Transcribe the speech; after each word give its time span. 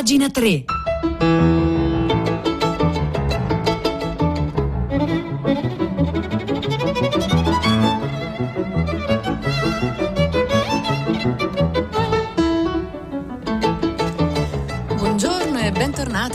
pagina 0.00 0.30
3. 0.30 1.59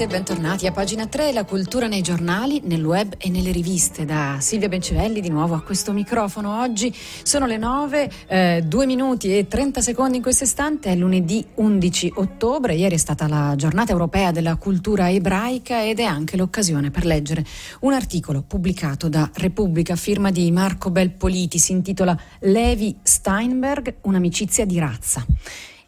E 0.05 0.07
bentornati 0.07 0.67
a 0.67 0.71
pagina 0.71 1.07
3, 1.07 1.31
la 1.31 1.45
cultura 1.45 1.87
nei 1.87 2.01
giornali, 2.01 2.61
nel 2.65 2.85
web 2.85 3.15
e 3.17 3.29
nelle 3.29 3.51
riviste. 3.51 4.05
Da 4.05 4.37
Silvia 4.39 4.67
Bencivelli 4.67 5.19
di 5.19 5.29
nuovo 5.29 5.55
a 5.55 5.61
questo 5.61 5.93
microfono. 5.93 6.61
Oggi 6.61 6.95
sono 7.23 7.47
le 7.47 7.57
9, 7.57 8.11
eh, 8.27 8.63
2 8.63 8.85
minuti 8.85 9.35
e 9.35 9.47
30 9.47 9.81
secondi 9.81 10.17
in 10.17 10.21
questo 10.21 10.43
istante, 10.43 10.91
è 10.91 10.95
lunedì 10.95 11.43
11 11.55 12.13
ottobre. 12.17 12.75
Ieri 12.75 12.93
è 12.93 12.99
stata 12.99 13.27
la 13.27 13.55
giornata 13.55 13.93
europea 13.93 14.31
della 14.31 14.57
cultura 14.57 15.09
ebraica 15.09 15.83
ed 15.83 15.99
è 15.99 16.03
anche 16.03 16.37
l'occasione 16.37 16.91
per 16.91 17.05
leggere 17.05 17.43
un 17.79 17.93
articolo 17.93 18.43
pubblicato 18.43 19.09
da 19.09 19.27
Repubblica, 19.33 19.95
firma 19.95 20.29
di 20.29 20.51
Marco 20.51 20.91
Belpoliti, 20.91 21.57
si 21.57 21.71
intitola 21.71 22.15
Levi 22.41 22.95
Steinberg, 23.01 23.95
un'amicizia 24.01 24.65
di 24.65 24.77
razza 24.77 25.25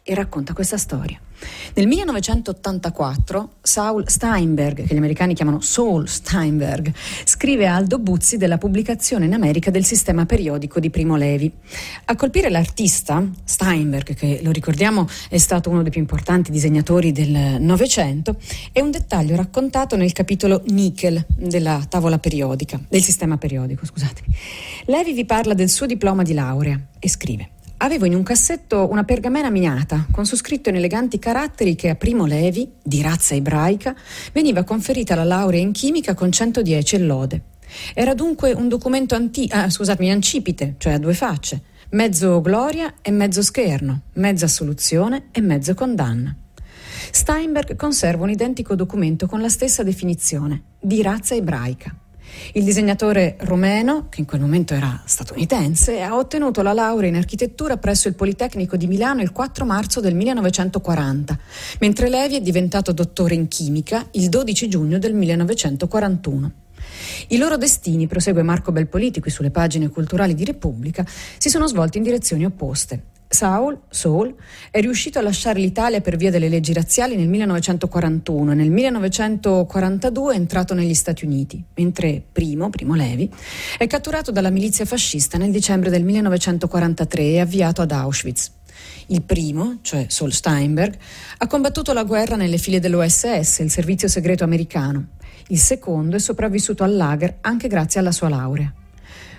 e 0.08 0.14
racconta 0.14 0.54
questa 0.54 0.78
storia. 0.78 1.20
Nel 1.74 1.86
1984 1.86 3.50
Saul 3.60 4.08
Steinberg, 4.08 4.86
che 4.86 4.94
gli 4.94 4.96
americani 4.96 5.34
chiamano 5.34 5.60
Saul 5.60 6.08
Steinberg, 6.08 6.90
scrive 7.24 7.66
a 7.66 7.74
Aldo 7.74 7.98
Buzzi 7.98 8.38
della 8.38 8.56
pubblicazione 8.56 9.26
in 9.26 9.34
America 9.34 9.70
del 9.70 9.84
sistema 9.84 10.24
periodico 10.24 10.80
di 10.80 10.88
Primo 10.88 11.16
Levi. 11.16 11.52
A 12.06 12.16
colpire 12.16 12.48
l'artista, 12.48 13.22
Steinberg, 13.44 14.14
che 14.14 14.40
lo 14.42 14.50
ricordiamo 14.50 15.06
è 15.28 15.36
stato 15.36 15.68
uno 15.68 15.82
dei 15.82 15.90
più 15.90 16.00
importanti 16.00 16.50
disegnatori 16.50 17.12
del 17.12 17.58
Novecento, 17.60 18.36
è 18.72 18.80
un 18.80 18.90
dettaglio 18.90 19.36
raccontato 19.36 19.94
nel 19.94 20.12
capitolo 20.12 20.62
Nickel 20.68 21.22
della 21.36 21.84
tavola 21.86 22.18
periodica, 22.18 22.80
del 22.88 23.02
sistema 23.02 23.36
periodico, 23.36 23.84
scusatemi. 23.84 24.34
Levi 24.86 25.12
vi 25.12 25.26
parla 25.26 25.52
del 25.52 25.68
suo 25.68 25.84
diploma 25.84 26.22
di 26.22 26.32
laurea 26.32 26.80
e 26.98 27.08
scrive 27.10 27.50
Avevo 27.80 28.06
in 28.06 28.14
un 28.16 28.24
cassetto 28.24 28.88
una 28.90 29.04
pergamena 29.04 29.50
miniata 29.50 30.06
con 30.10 30.26
su 30.26 30.34
scritto 30.34 30.68
in 30.68 30.74
eleganti 30.74 31.20
caratteri 31.20 31.76
che 31.76 31.90
a 31.90 31.94
Primo 31.94 32.26
Levi, 32.26 32.68
di 32.82 33.00
razza 33.02 33.36
ebraica, 33.36 33.94
veniva 34.32 34.64
conferita 34.64 35.14
la 35.14 35.22
laurea 35.22 35.60
in 35.60 35.70
chimica 35.70 36.14
con 36.14 36.32
110 36.32 36.96
e 36.96 36.98
lode. 36.98 37.42
Era 37.94 38.14
dunque 38.14 38.52
un 38.52 38.66
documento 38.66 39.14
anti- 39.14 39.48
ah, 39.52 39.70
scusatemi, 39.70 40.10
ancipite, 40.10 40.74
cioè 40.78 40.94
a 40.94 40.98
due 40.98 41.14
facce, 41.14 41.62
mezzo 41.90 42.40
gloria 42.40 42.94
e 43.00 43.12
mezzo 43.12 43.42
scherno, 43.42 44.00
mezza 44.14 44.46
assoluzione 44.46 45.28
e 45.30 45.40
mezzo 45.40 45.74
condanna. 45.74 46.34
Steinberg 47.12 47.76
conserva 47.76 48.24
un 48.24 48.30
identico 48.30 48.74
documento 48.74 49.28
con 49.28 49.40
la 49.40 49.48
stessa 49.48 49.84
definizione, 49.84 50.62
di 50.80 51.00
razza 51.00 51.36
ebraica. 51.36 51.94
Il 52.52 52.64
disegnatore 52.64 53.36
romeno, 53.40 54.08
che 54.08 54.20
in 54.20 54.26
quel 54.26 54.40
momento 54.40 54.74
era 54.74 55.02
statunitense, 55.04 56.00
ha 56.00 56.16
ottenuto 56.16 56.62
la 56.62 56.72
laurea 56.72 57.08
in 57.08 57.16
architettura 57.16 57.76
presso 57.76 58.08
il 58.08 58.14
Politecnico 58.14 58.76
di 58.76 58.86
Milano 58.86 59.22
il 59.22 59.32
4 59.32 59.64
marzo 59.64 60.00
del 60.00 60.14
1940, 60.14 61.38
mentre 61.80 62.08
Levi 62.08 62.36
è 62.36 62.40
diventato 62.40 62.92
dottore 62.92 63.34
in 63.34 63.48
chimica 63.48 64.06
il 64.12 64.28
12 64.28 64.68
giugno 64.68 64.98
del 64.98 65.14
1941. 65.14 66.52
I 67.28 67.36
loro 67.36 67.56
destini, 67.56 68.06
prosegue 68.06 68.42
Marco 68.42 68.72
Belpoliti 68.72 69.20
qui 69.20 69.30
sulle 69.30 69.50
pagine 69.50 69.88
culturali 69.88 70.34
di 70.34 70.44
Repubblica, 70.44 71.04
si 71.36 71.50
sono 71.50 71.66
svolti 71.66 71.98
in 71.98 72.04
direzioni 72.04 72.44
opposte. 72.44 73.16
Saul, 73.30 73.82
Saul, 73.90 74.34
è 74.70 74.80
riuscito 74.80 75.18
a 75.18 75.22
lasciare 75.22 75.60
l'Italia 75.60 76.00
per 76.00 76.16
via 76.16 76.30
delle 76.30 76.48
leggi 76.48 76.72
razziali 76.72 77.14
nel 77.14 77.28
1941 77.28 78.52
e 78.52 78.54
nel 78.54 78.70
1942 78.70 80.32
è 80.32 80.36
entrato 80.36 80.72
negli 80.72 80.94
Stati 80.94 81.26
Uniti, 81.26 81.62
mentre 81.74 82.22
Primo, 82.32 82.70
Primo 82.70 82.94
Levi, 82.94 83.30
è 83.76 83.86
catturato 83.86 84.30
dalla 84.30 84.48
milizia 84.48 84.86
fascista 84.86 85.36
nel 85.36 85.50
dicembre 85.50 85.90
del 85.90 86.04
1943 86.04 87.22
e 87.22 87.40
avviato 87.40 87.82
ad 87.82 87.92
Auschwitz. 87.92 88.52
Il 89.08 89.22
primo, 89.22 89.78
cioè 89.82 90.06
Saul 90.08 90.32
Steinberg, 90.32 90.96
ha 91.36 91.46
combattuto 91.46 91.92
la 91.92 92.04
guerra 92.04 92.36
nelle 92.36 92.56
file 92.56 92.80
dell'OSS, 92.80 93.58
il 93.58 93.70
servizio 93.70 94.08
segreto 94.08 94.44
americano. 94.44 95.08
Il 95.48 95.58
secondo 95.58 96.16
è 96.16 96.18
sopravvissuto 96.18 96.82
al 96.82 96.96
lager 96.96 97.38
anche 97.42 97.68
grazie 97.68 98.00
alla 98.00 98.12
sua 98.12 98.30
laurea. 98.30 98.72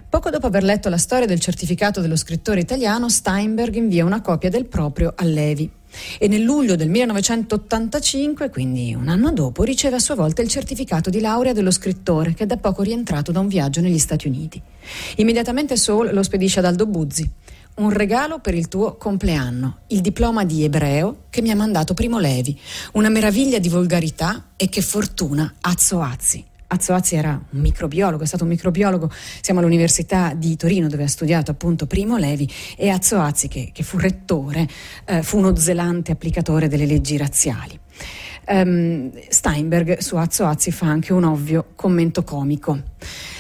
Poco 0.09 0.31
dopo 0.31 0.47
aver 0.47 0.63
letto 0.63 0.89
la 0.89 0.97
storia 0.97 1.27
del 1.27 1.39
certificato 1.39 2.01
dello 2.01 2.15
scrittore 2.15 2.59
italiano, 2.59 3.09
Steinberg 3.09 3.75
invia 3.75 4.03
una 4.03 4.21
copia 4.21 4.49
del 4.49 4.65
proprio 4.65 5.13
a 5.15 5.23
Levi. 5.23 5.69
E 6.17 6.27
nel 6.27 6.41
luglio 6.41 6.75
del 6.75 6.89
1985, 6.89 8.49
quindi 8.49 8.95
un 8.95 9.07
anno 9.07 9.31
dopo, 9.31 9.61
riceve 9.61 9.97
a 9.97 9.99
sua 9.99 10.15
volta 10.15 10.41
il 10.41 10.47
certificato 10.47 11.11
di 11.11 11.19
laurea 11.19 11.53
dello 11.53 11.69
scrittore, 11.69 12.33
che 12.33 12.45
è 12.45 12.47
da 12.47 12.57
poco 12.57 12.81
rientrato 12.81 13.31
da 13.31 13.39
un 13.39 13.47
viaggio 13.47 13.81
negli 13.81 13.99
Stati 13.99 14.27
Uniti. 14.27 14.59
Immediatamente 15.17 15.77
Saul 15.77 16.11
lo 16.11 16.23
spedisce 16.23 16.57
ad 16.57 16.65
Aldo 16.65 16.87
Buzzi. 16.87 17.29
Un 17.75 17.91
regalo 17.91 18.39
per 18.39 18.55
il 18.55 18.67
tuo 18.67 18.95
compleanno, 18.95 19.81
il 19.89 20.01
diploma 20.01 20.43
di 20.43 20.63
ebreo 20.63 21.25
che 21.29 21.43
mi 21.43 21.51
ha 21.51 21.55
mandato 21.55 21.93
Primo 21.93 22.17
Levi, 22.17 22.59
una 22.93 23.09
meraviglia 23.09 23.59
di 23.59 23.69
volgarità 23.69 24.47
e 24.55 24.69
che 24.69 24.81
fortuna 24.81 25.53
Azzo 25.61 26.01
Azzi. 26.01 26.48
Azzoazzi 26.71 27.15
era 27.15 27.31
un 27.31 27.59
microbiologo, 27.61 28.23
è 28.23 28.27
stato 28.27 28.43
un 28.43 28.49
microbiologo, 28.49 29.09
siamo 29.41 29.59
all'Università 29.59 30.33
di 30.35 30.55
Torino 30.55 30.87
dove 30.87 31.03
ha 31.03 31.07
studiato 31.07 31.49
appunto 31.49 31.87
Primo 31.87 32.17
Levi 32.17 32.47
e 32.77 32.89
Azzoazzi 32.89 33.47
che, 33.47 33.71
che 33.73 33.81
fu 33.81 33.97
rettore 33.97 34.67
eh, 35.05 35.23
fu 35.23 35.39
uno 35.39 35.55
zelante 35.55 36.11
applicatore 36.11 36.67
delle 36.67 36.85
leggi 36.85 37.17
razziali. 37.17 37.79
Um, 38.51 39.11
Steinberg 39.27 39.97
su 39.97 40.15
Azzoazzi 40.15 40.71
fa 40.71 40.87
anche 40.87 41.11
un 41.13 41.23
ovvio 41.23 41.67
commento 41.75 42.23
comico. 42.23 42.81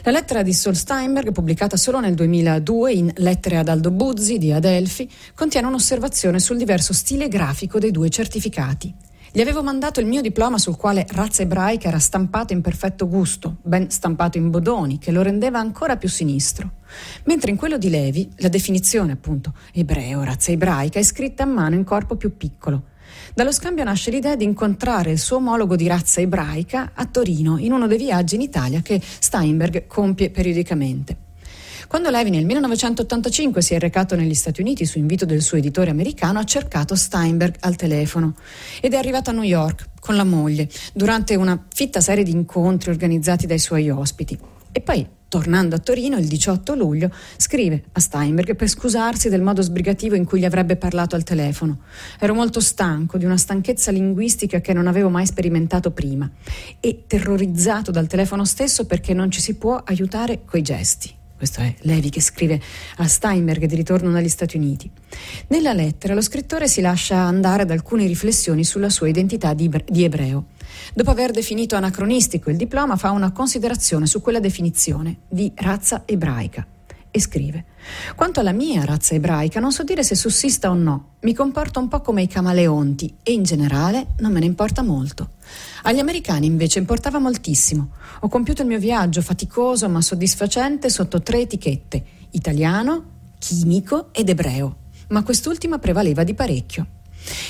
La 0.03 0.11
lettera 0.11 0.43
di 0.43 0.53
Sol 0.53 0.75
Steinberg, 0.75 1.31
pubblicata 1.31 1.77
solo 1.77 1.99
nel 1.99 2.13
2002 2.15 2.93
in 2.93 3.11
Lettere 3.17 3.57
ad 3.57 3.69
Aldo 3.69 3.91
Buzzi 3.91 4.37
di 4.37 4.51
Adelphi, 4.51 5.09
contiene 5.35 5.67
un'osservazione 5.67 6.39
sul 6.39 6.57
diverso 6.57 6.93
stile 6.93 7.27
grafico 7.27 7.79
dei 7.79 7.91
due 7.91 8.09
certificati. 8.09 8.93
Gli 9.31 9.41
avevo 9.41 9.61
mandato 9.61 9.99
il 9.99 10.07
mio 10.07 10.21
diploma 10.21 10.57
sul 10.57 10.75
quale 10.75 11.05
razza 11.07 11.43
ebraica 11.43 11.87
era 11.87 11.99
stampato 11.99 12.51
in 12.51 12.61
perfetto 12.61 13.07
gusto, 13.07 13.57
ben 13.61 13.91
stampato 13.91 14.39
in 14.39 14.49
bodoni, 14.49 14.97
che 14.97 15.11
lo 15.11 15.21
rendeva 15.21 15.59
ancora 15.59 15.97
più 15.97 16.09
sinistro. 16.09 16.71
Mentre 17.25 17.51
in 17.51 17.57
quello 17.57 17.77
di 17.77 17.91
Levi 17.91 18.27
la 18.37 18.47
definizione, 18.47 19.11
appunto, 19.11 19.53
ebreo, 19.71 20.23
razza 20.23 20.51
ebraica, 20.51 20.97
è 20.97 21.03
scritta 21.03 21.43
a 21.43 21.45
mano 21.45 21.75
in 21.75 21.83
corpo 21.83 22.15
più 22.15 22.37
piccolo. 22.37 22.85
Dallo 23.35 23.51
scambio 23.51 23.83
nasce 23.83 24.09
l'idea 24.09 24.35
di 24.35 24.45
incontrare 24.45 25.11
il 25.11 25.19
suo 25.19 25.37
omologo 25.37 25.75
di 25.75 25.85
razza 25.85 26.21
ebraica 26.21 26.91
a 26.95 27.05
Torino 27.05 27.59
in 27.59 27.71
uno 27.71 27.85
dei 27.85 27.99
viaggi 27.99 28.33
in 28.33 28.41
Italia 28.41 28.81
che 28.81 28.99
Steinberg 28.99 29.85
compie 29.85 30.31
periodicamente. 30.31 31.28
Quando 31.89 32.11
Levi 32.11 32.29
nel 32.29 32.45
1985 32.45 33.63
si 33.63 33.73
è 33.73 33.79
recato 33.79 34.15
negli 34.15 34.35
Stati 34.35 34.61
Uniti 34.61 34.85
su 34.85 34.99
invito 34.99 35.25
del 35.25 35.41
suo 35.41 35.57
editore 35.57 35.89
americano, 35.89 36.37
ha 36.37 36.43
cercato 36.43 36.93
Steinberg 36.93 37.55
al 37.61 37.75
telefono 37.75 38.35
ed 38.79 38.93
è 38.93 38.97
arrivato 38.97 39.31
a 39.31 39.33
New 39.33 39.41
York 39.41 39.87
con 39.99 40.15
la 40.15 40.23
moglie 40.23 40.69
durante 40.93 41.33
una 41.33 41.65
fitta 41.73 41.99
serie 41.99 42.23
di 42.23 42.29
incontri 42.29 42.91
organizzati 42.91 43.47
dai 43.47 43.57
suoi 43.57 43.89
ospiti. 43.89 44.37
E 44.71 44.81
poi, 44.81 45.03
tornando 45.27 45.73
a 45.73 45.79
Torino 45.79 46.19
il 46.19 46.27
18 46.27 46.75
luglio, 46.75 47.09
scrive 47.37 47.85
a 47.93 47.99
Steinberg 47.99 48.55
per 48.55 48.67
scusarsi 48.67 49.27
del 49.27 49.41
modo 49.41 49.63
sbrigativo 49.63 50.13
in 50.13 50.25
cui 50.25 50.41
gli 50.41 50.45
avrebbe 50.45 50.75
parlato 50.75 51.15
al 51.15 51.23
telefono. 51.23 51.79
Ero 52.19 52.35
molto 52.35 52.59
stanco 52.59 53.17
di 53.17 53.25
una 53.25 53.37
stanchezza 53.37 53.89
linguistica 53.89 54.61
che 54.61 54.73
non 54.73 54.85
avevo 54.85 55.09
mai 55.09 55.25
sperimentato 55.25 55.89
prima 55.89 56.29
e 56.79 57.05
terrorizzato 57.07 57.89
dal 57.89 58.05
telefono 58.05 58.45
stesso 58.45 58.85
perché 58.85 59.15
non 59.15 59.31
ci 59.31 59.41
si 59.41 59.55
può 59.55 59.81
aiutare 59.83 60.41
coi 60.45 60.61
gesti. 60.61 61.17
Questo 61.39 61.61
è 61.61 61.73
Levi 61.83 62.09
che 62.09 62.19
scrive 62.19 62.59
a 62.97 63.07
Steinberg 63.07 63.63
di 63.63 63.75
ritorno 63.75 64.11
dagli 64.11 64.27
Stati 64.27 64.57
Uniti. 64.57 64.91
Nella 65.47 65.71
lettera 65.71 66.13
lo 66.13 66.19
scrittore 66.19 66.67
si 66.67 66.81
lascia 66.81 67.15
andare 67.15 67.61
ad 67.61 67.71
alcune 67.71 68.05
riflessioni 68.05 68.65
sulla 68.65 68.89
sua 68.89 69.07
identità 69.07 69.53
di, 69.53 69.71
di 69.87 70.03
ebreo. 70.03 70.47
Dopo 70.93 71.11
aver 71.11 71.31
definito 71.31 71.77
anacronistico 71.77 72.49
il 72.49 72.57
diploma, 72.57 72.97
fa 72.97 73.11
una 73.11 73.31
considerazione 73.31 74.05
su 74.05 74.19
quella 74.19 74.41
definizione 74.41 75.19
di 75.29 75.49
razza 75.55 76.03
ebraica 76.05 76.67
e 77.09 77.21
scrive: 77.21 77.63
Quanto 78.15 78.39
alla 78.39 78.51
mia 78.51 78.85
razza 78.85 79.15
ebraica, 79.15 79.59
non 79.59 79.71
so 79.71 79.83
dire 79.83 80.03
se 80.03 80.15
sussista 80.15 80.69
o 80.69 80.73
no. 80.73 81.15
Mi 81.21 81.33
comporto 81.33 81.79
un 81.79 81.87
po' 81.87 82.01
come 82.01 82.21
i 82.21 82.27
camaleonti 82.27 83.17
e 83.23 83.31
in 83.31 83.43
generale 83.43 84.07
non 84.19 84.31
me 84.31 84.39
ne 84.39 84.45
importa 84.45 84.81
molto. 84.81 85.31
Agli 85.83 85.99
americani 85.99 86.45
invece 86.45 86.79
importava 86.79 87.19
moltissimo. 87.19 87.91
Ho 88.21 88.27
compiuto 88.27 88.61
il 88.61 88.67
mio 88.67 88.79
viaggio 88.79 89.21
faticoso 89.21 89.89
ma 89.89 90.01
soddisfacente 90.01 90.89
sotto 90.89 91.21
tre 91.21 91.41
etichette: 91.41 92.03
italiano, 92.31 93.03
chimico 93.39 94.09
ed 94.11 94.29
ebreo. 94.29 94.75
Ma 95.09 95.23
quest'ultima 95.23 95.79
prevaleva 95.79 96.23
di 96.23 96.33
parecchio. 96.33 96.87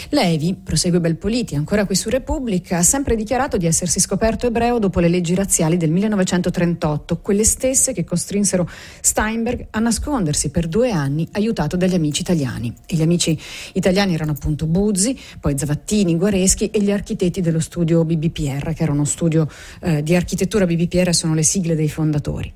Levi, 0.10 0.56
prosegue 0.56 1.00
Belpoliti, 1.00 1.56
ancora 1.56 1.86
qui 1.86 1.96
su 1.96 2.10
Repubblica, 2.10 2.78
ha 2.78 2.84
sempre 2.84 3.16
dichiarato 3.16 3.58
di 3.58 3.66
essersi 3.66 4.00
scoperto 4.00 4.48
ebreo 4.48 4.80
dopo 4.80 5.00
le 5.00 5.08
leggi 5.08 5.36
razziali 5.36 5.78
del 5.78 5.92
1938, 5.92 7.20
quelle 7.20 7.44
stesse 7.44 7.94
che 7.94 8.04
costrinsero 8.04 8.70
Steinberg 9.02 9.68
a 9.72 9.80
nascondersi 9.80 10.50
per 10.50 10.68
due 10.68 10.92
anni 10.92 11.28
aiutato 11.34 11.78
dagli 11.78 11.94
amici 11.94 12.22
italiani. 12.22 12.74
E 12.86 12.96
gli 12.96 13.02
amici 13.02 13.40
italiani 13.74 14.14
erano 14.14 14.32
appunto 14.32 14.66
Buzzi, 14.66 15.18
poi 15.40 15.58
Zavattini, 15.58 16.16
Guareschi 16.16 16.70
e 16.70 16.82
gli 16.82 16.92
architetti 16.92 17.42
dello 17.42 17.60
studio 17.60 18.04
BBPR, 18.04 18.74
che 18.74 18.84
era 18.84 18.92
uno 18.92 19.06
studio 19.06 19.48
eh, 19.82 20.04
di 20.04 20.16
architettura 20.16 20.66
BBPR, 20.66 21.14
sono 21.14 21.34
le 21.34 21.44
sigle 21.44 21.76
dei 21.76 21.90
fondatori. 21.90 22.52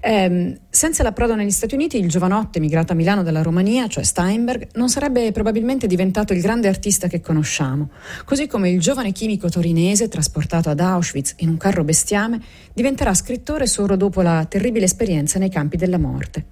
Eh, 0.00 0.58
senza 0.78 1.02
l'approdo 1.02 1.34
negli 1.34 1.50
Stati 1.50 1.74
Uniti, 1.74 1.98
il 1.98 2.08
giovanotte 2.08 2.58
emigrato 2.58 2.92
a 2.92 2.94
Milano 2.94 3.24
dalla 3.24 3.42
Romania, 3.42 3.88
cioè 3.88 4.04
Steinberg, 4.04 4.68
non 4.74 4.88
sarebbe 4.88 5.32
probabilmente 5.32 5.88
diventato 5.88 6.32
il 6.32 6.40
grande 6.40 6.68
artista 6.68 7.08
che 7.08 7.20
conosciamo, 7.20 7.90
così 8.24 8.46
come 8.46 8.70
il 8.70 8.78
giovane 8.78 9.10
chimico 9.10 9.48
torinese 9.48 10.06
trasportato 10.06 10.70
ad 10.70 10.78
Auschwitz 10.78 11.34
in 11.38 11.48
un 11.48 11.56
carro 11.56 11.82
bestiame 11.82 12.40
diventerà 12.72 13.12
scrittore 13.14 13.66
solo 13.66 13.96
dopo 13.96 14.22
la 14.22 14.44
terribile 14.44 14.84
esperienza 14.84 15.40
nei 15.40 15.50
campi 15.50 15.76
della 15.76 15.98
morte. 15.98 16.44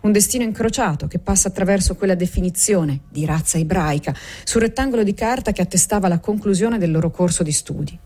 Un 0.00 0.12
destino 0.12 0.44
incrociato 0.44 1.06
che 1.06 1.18
passa 1.18 1.48
attraverso 1.48 1.94
quella 1.94 2.14
definizione 2.14 3.00
di 3.10 3.26
razza 3.26 3.58
ebraica 3.58 4.14
sul 4.44 4.62
rettangolo 4.62 5.02
di 5.02 5.12
carta 5.12 5.52
che 5.52 5.60
attestava 5.60 6.08
la 6.08 6.20
conclusione 6.20 6.78
del 6.78 6.90
loro 6.90 7.10
corso 7.10 7.42
di 7.42 7.52
studi. 7.52 7.98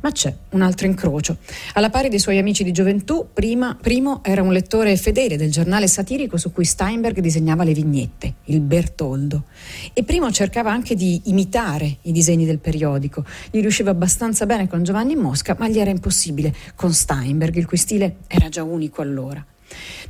Ma 0.00 0.10
c'è 0.12 0.34
un 0.50 0.62
altro 0.62 0.86
incrocio. 0.86 1.36
Alla 1.74 1.90
pari 1.90 2.08
dei 2.08 2.18
suoi 2.18 2.38
amici 2.38 2.64
di 2.64 2.72
gioventù, 2.72 3.28
prima, 3.32 3.76
primo 3.78 4.20
era 4.24 4.42
un 4.42 4.52
lettore 4.52 4.96
fedele 4.96 5.36
del 5.36 5.50
giornale 5.50 5.86
satirico 5.88 6.38
su 6.38 6.52
cui 6.52 6.64
Steinberg 6.64 7.20
disegnava 7.20 7.64
le 7.64 7.74
vignette, 7.74 8.34
il 8.44 8.60
Bertoldo. 8.60 9.44
E 9.92 10.02
primo 10.02 10.30
cercava 10.30 10.70
anche 10.70 10.94
di 10.94 11.20
imitare 11.24 11.98
i 12.02 12.12
disegni 12.12 12.46
del 12.46 12.58
periodico. 12.58 13.24
Gli 13.50 13.60
riusciva 13.60 13.90
abbastanza 13.90 14.46
bene 14.46 14.68
con 14.68 14.82
Giovanni 14.82 15.16
Mosca, 15.16 15.54
ma 15.58 15.68
gli 15.68 15.78
era 15.78 15.90
impossibile 15.90 16.54
con 16.74 16.94
Steinberg, 16.94 17.54
il 17.56 17.66
cui 17.66 17.76
stile 17.76 18.16
era 18.26 18.48
già 18.48 18.62
unico 18.62 19.02
allora. 19.02 19.44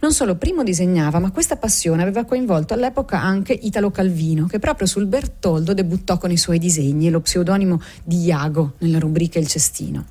Non 0.01 0.13
solo 0.13 0.37
Primo 0.37 0.63
disegnava, 0.63 1.19
ma 1.19 1.31
questa 1.31 1.57
passione 1.57 2.03
aveva 2.03 2.25
coinvolto 2.25 2.75
all'epoca 2.75 3.21
anche 3.21 3.53
Italo 3.53 3.91
Calvino, 3.91 4.47
che 4.47 4.59
proprio 4.59 4.87
sul 4.87 5.07
Bertoldo 5.07 5.75
debuttò 5.75 6.19
con 6.19 6.31
i 6.31 6.37
suoi 6.37 6.59
disegni 6.59 7.09
e 7.09 7.11
lo 7.11 7.21
pseudonimo 7.21 7.81
di 8.03 8.25
Iago 8.25 8.75
nella 8.79 8.99
rubrica 8.99 9.39
Il 9.39 9.47
Cestino. 9.47 10.05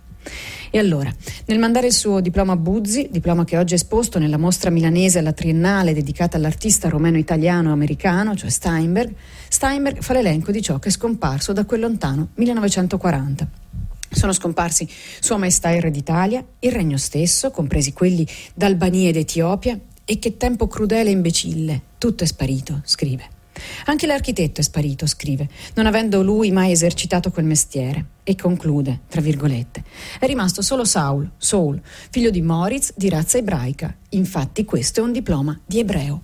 E 0.72 0.78
allora, 0.78 1.12
nel 1.46 1.58
mandare 1.58 1.88
il 1.88 1.94
suo 1.94 2.20
diploma 2.20 2.54
a 2.54 2.56
Buzzi, 2.56 3.08
diploma 3.12 3.44
che 3.44 3.58
oggi 3.58 3.74
è 3.74 3.78
esposto 3.78 4.20
nella 4.20 4.38
mostra 4.38 4.70
milanese 4.70 5.18
alla 5.18 5.34
Triennale 5.34 5.94
dedicata 5.94 6.38
all'artista 6.38 6.90
romeno-italiano-americano, 6.90 8.36
cioè 8.36 8.52
Steinberg, 8.52 9.12
Steinberg 9.48 10.02
fa 10.02 10.14
l'elenco 10.14 10.52
di 10.52 10.62
ciò 10.62 10.78
che 10.78 10.90
è 10.90 10.92
scomparso 10.92 11.54
da 11.54 11.66
quel 11.66 11.80
lontano 11.80 12.30
1940. 12.36 13.69
Sono 14.10 14.34
scomparsi 14.34 14.88
Sua 15.20 15.38
Maestà 15.38 15.70
il 15.70 15.82
Re 15.82 15.92
d'Italia, 15.92 16.44
il 16.60 16.72
regno 16.72 16.98
stesso, 16.98 17.52
compresi 17.52 17.94
quelli 17.94 18.28
d'Albania 18.54 19.10
ed 19.10 19.18
Etiopia, 19.18 19.80
e 20.04 20.18
che 20.18 20.38
tempo 20.38 20.68
crudele 20.68 21.10
e 21.10 21.14
imbecille, 21.14 21.82
tutto 22.00 22.24
è 22.24 22.28
sparito, 22.28 22.82
scrive. 22.84 23.38
Anche 23.86 24.08
l'architetto 24.08 24.62
è 24.62 24.64
sparito, 24.64 25.06
scrive, 25.06 25.48
non 25.76 25.86
avendo 25.86 26.24
lui 26.24 26.52
mai 26.52 26.72
esercitato 26.72 27.30
quel 27.30 27.46
mestiere. 27.46 28.06
E 28.24 28.36
conclude, 28.36 29.02
tra 29.08 29.22
virgolette, 29.22 29.84
è 30.20 30.26
rimasto 30.26 30.62
solo 30.62 30.86
Saul, 30.86 31.30
Saul, 31.38 31.80
figlio 32.10 32.30
di 32.30 32.42
Moritz 32.42 32.94
di 32.96 33.10
razza 33.10 33.38
ebraica. 33.38 33.96
Infatti 34.10 34.66
questo 34.66 35.02
è 35.02 35.04
un 35.04 35.12
diploma 35.12 35.60
di 35.66 35.80
ebreo. 35.80 36.24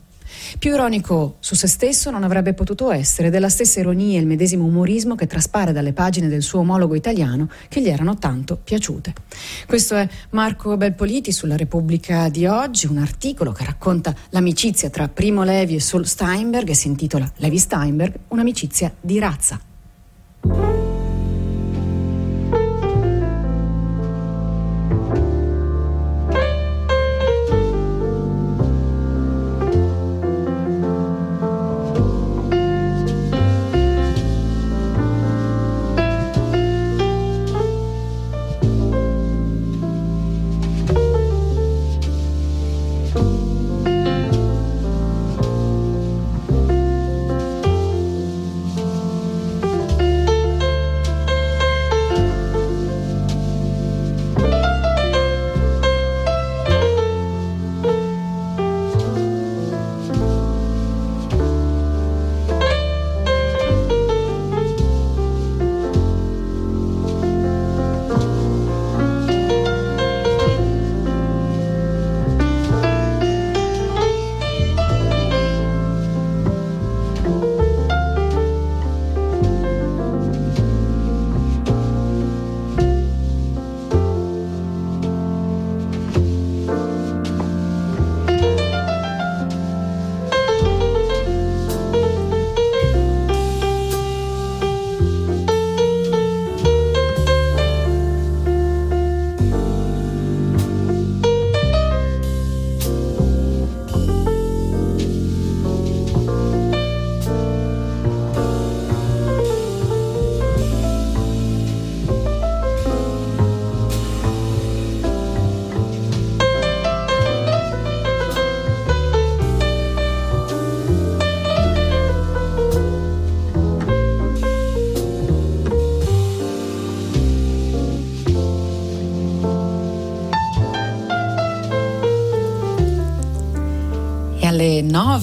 Più 0.57 0.73
ironico 0.73 1.37
su 1.39 1.55
se 1.55 1.67
stesso 1.67 2.11
non 2.11 2.23
avrebbe 2.23 2.53
potuto 2.53 2.91
essere 2.91 3.29
della 3.29 3.49
stessa 3.49 3.79
ironia 3.79 4.17
e 4.17 4.21
il 4.21 4.27
medesimo 4.27 4.65
umorismo 4.65 5.15
che 5.15 5.27
traspare 5.27 5.71
dalle 5.71 5.93
pagine 5.93 6.27
del 6.27 6.41
suo 6.41 6.59
omologo 6.59 6.95
italiano 6.95 7.49
che 7.67 7.81
gli 7.81 7.89
erano 7.89 8.17
tanto 8.17 8.57
piaciute. 8.63 9.13
Questo 9.65 9.95
è 9.95 10.07
Marco 10.31 10.77
Belpoliti 10.77 11.31
sulla 11.31 11.57
Repubblica 11.57 12.29
di 12.29 12.45
oggi, 12.45 12.87
un 12.87 12.97
articolo 12.97 13.51
che 13.51 13.65
racconta 13.65 14.15
l'amicizia 14.29 14.89
tra 14.89 15.07
Primo 15.07 15.43
Levi 15.43 15.75
e 15.75 15.79
Saul 15.79 16.05
Steinberg 16.05 16.69
e 16.69 16.75
si 16.75 16.87
intitola 16.87 17.31
Levi 17.37 17.57
Steinberg, 17.57 18.13
un'amicizia 18.29 18.93
di 18.99 19.19
razza. 19.19 20.84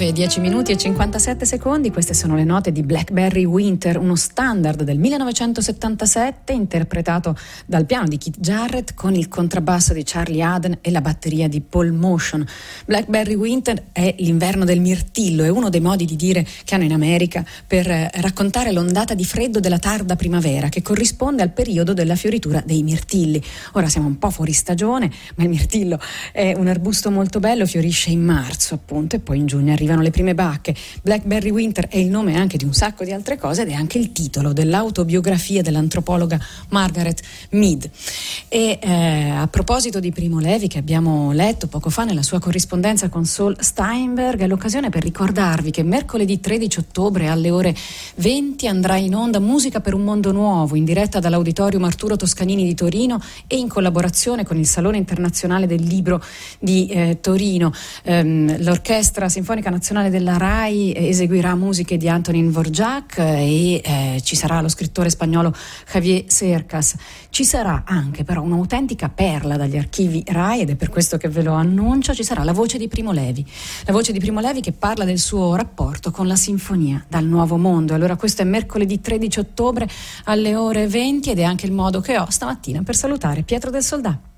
9, 0.03 0.13
10 0.13 0.41
minuti 0.41 0.73
e 0.73 0.77
57 0.77 1.45
secondi. 1.45 1.91
Queste 1.91 2.13
sono 2.13 2.35
le 2.35 2.45
note 2.45 2.73
di 2.73 2.83
Blackberry 2.83 3.45
Winter, 3.45 3.99
uno 3.99 4.17
standard 4.17 4.83
del 4.83 4.99
1977 4.99 6.53
interpretato 6.53 7.37
dal 7.67 7.87
piano 7.87 8.09
di 8.09 8.19
Keith 8.19 8.41
Jarrett 8.41 8.95
con 8.95 9.15
il 9.15 9.29
contrabbasso 9.29 9.93
di 9.93 10.03
Charlie 10.05 10.43
Aden 10.43 10.79
e 10.81 10.91
la 10.91 11.01
batteria 11.01 11.49
di 11.49 11.61
Paul 11.61 11.93
Motion. 11.93 12.45
Blackberry 12.85 13.35
Winter 13.35 13.91
è 13.93 14.15
l'inverno 14.19 14.65
del 14.65 14.81
mirtillo, 14.81 15.45
è 15.45 15.49
uno 15.49 15.69
dei 15.69 15.81
modi 15.81 16.05
di 16.05 16.17
dire 16.17 16.45
che 16.65 16.75
hanno 16.75 16.85
in 16.85 16.93
America 16.93 17.45
per 17.67 17.89
eh, 17.89 18.11
raccontare 18.15 18.73
l'ondata 18.73 19.15
di 19.15 19.25
freddo 19.25 19.61
della 19.61 19.79
tarda 19.79 20.17
primavera 20.17 20.69
che 20.69 20.83
corrisponde 20.83 21.43
al 21.43 21.51
periodo 21.51 21.93
della 21.93 22.17
fioritura 22.17 22.61
dei 22.65 22.83
mirtilli. 22.83 23.41
Ora 23.73 23.89
siamo 23.89 24.09
un 24.09 24.19
po' 24.19 24.31
fuori 24.31 24.53
stagione, 24.53 25.11
ma 25.37 25.45
il 25.45 25.49
mirtillo 25.49 26.01
è 26.33 26.55
un 26.57 26.67
arbusto 26.67 27.11
molto 27.11 27.39
bello, 27.39 27.67
fiorisce 27.67 28.11
in 28.11 28.25
marzo 28.25 28.75
appunto 28.75 29.15
e 29.17 29.21
poi 29.21 29.39
in 29.39 29.47
giugno 29.47 29.63
giugno 29.63 29.73
arrivano 29.73 30.02
le 30.03 30.11
prime 30.11 30.35
bacche. 30.35 30.75
Blackberry 31.03 31.51
Winter 31.51 31.89
è 31.89 31.97
il 31.97 32.09
nome 32.09 32.37
anche 32.37 32.57
di 32.57 32.65
un 32.65 32.73
sacco 32.73 33.05
di 33.05 33.13
altre 33.13 33.39
cose 33.39 33.63
ed 33.63 33.69
è 33.69 33.75
anche 33.75 33.99
il 33.99 34.13
titolo 34.13 34.53
dell'autobiografia 34.53 35.63
dell'antropologa 35.63 36.39
Margaret 36.71 37.21
Mead. 37.51 37.89
E 38.49 38.79
eh, 38.81 39.31
a 39.31 39.47
proposito 39.49 40.01
di 40.01 40.11
Primo 40.11 40.41
Levi 40.41 40.69
che 40.69 40.79
abbiamo 40.79 41.33
letto 41.33 41.69
poco 41.69 41.91
fa 41.91 42.05
nella 42.05 42.23
sua 42.23 42.39
corrispondenza 42.39 43.09
con 43.09 43.25
Saul 43.25 43.57
Steinberg, 43.59 44.41
è 44.41 44.47
l'occasione 44.47 44.91
per 44.91 45.03
ricordarvi 45.03 45.71
che 45.71 45.83
mercoledì 45.83 46.41
13 46.41 46.79
ottobre 46.81 47.29
alle 47.29 47.51
ore 47.51 47.75
20 48.17 48.67
andrà 48.67 48.97
in 48.97 49.15
onda 49.15 49.39
Musica 49.39 49.81
per 49.81 49.95
un 49.95 50.03
mondo 50.03 50.33
nuovo 50.33 50.77
in 50.77 50.85
diretta 50.85 51.21
dall'Auditorium 51.21 51.85
Arturo 51.85 52.17
Toscanini 52.17 52.65
di 52.65 52.75
Torino 52.75 53.21
e 53.47 53.57
in 53.57 53.69
collaborazione 53.69 54.45
con 54.45 54.57
il 54.57 54.67
Salone 54.67 54.97
Internazionale 54.97 55.67
del 55.67 55.83
Libro 55.83 56.23
di 56.59 56.87
eh, 56.87 57.19
Torino. 57.21 57.73
Ehm, 58.05 58.63
l'Orchestra 58.63 59.29
Sinfonica 59.29 59.69
Nazionale 59.69 59.81
della 59.83 60.37
RAI 60.37 60.95
eseguirà 60.95 61.57
musiche 61.57 61.97
di 61.97 62.09
Antonin 62.09 62.53
Vorjak 62.53 63.19
e 63.19 63.81
eh, 63.85 64.21
ci 64.23 64.37
sarà 64.37 64.61
lo 64.61 64.69
scrittore 64.69 65.11
spagnolo 65.11 65.53
Javier 65.91 66.25
Cercas. 66.27 66.95
Ci 67.31 67.45
sarà 67.45 67.83
anche 67.85 68.23
però 68.23 68.43
un'autentica 68.43 69.09
perla 69.09 69.57
dagli 69.57 69.77
archivi 69.77 70.23
RAI 70.25 70.61
ed 70.61 70.71
è 70.71 70.77
per 70.77 70.89
questo 70.89 71.17
che 71.17 71.29
ve 71.29 71.43
lo 71.43 71.55
annuncio, 71.55 72.15
ci 72.15 72.23
sarà 72.23 72.45
la 72.45 72.53
voce 72.53 72.79
di 72.79 72.87
Primo 72.87 73.11
Levi. 73.11 73.45
La 73.85 73.93
voce 73.93 74.13
di 74.13 74.21
Primo 74.21 74.39
Levi 74.39 74.61
che 74.61 74.71
parla 74.71 75.05
del 75.05 75.19
suo 75.19 75.57
rapporto 75.57 76.13
con 76.13 76.29
la 76.29 76.37
sinfonia 76.37 77.05
dal 77.09 77.25
nuovo 77.25 77.57
mondo. 77.57 77.93
Allora 77.93 78.15
questo 78.15 78.43
è 78.43 78.45
mercoledì 78.45 79.01
13 79.01 79.41
ottobre 79.41 79.89
alle 80.25 80.55
ore 80.55 80.87
20 80.87 81.31
ed 81.31 81.41
è 81.41 81.43
anche 81.43 81.67
il 81.67 81.73
modo 81.73 82.01
che 82.01 82.17
ho 82.17 82.31
stamattina 82.31 82.83
per 82.83 82.95
salutare 82.95 83.43
Pietro 83.43 83.71
del 83.71 83.83
Soldato. 83.83 84.31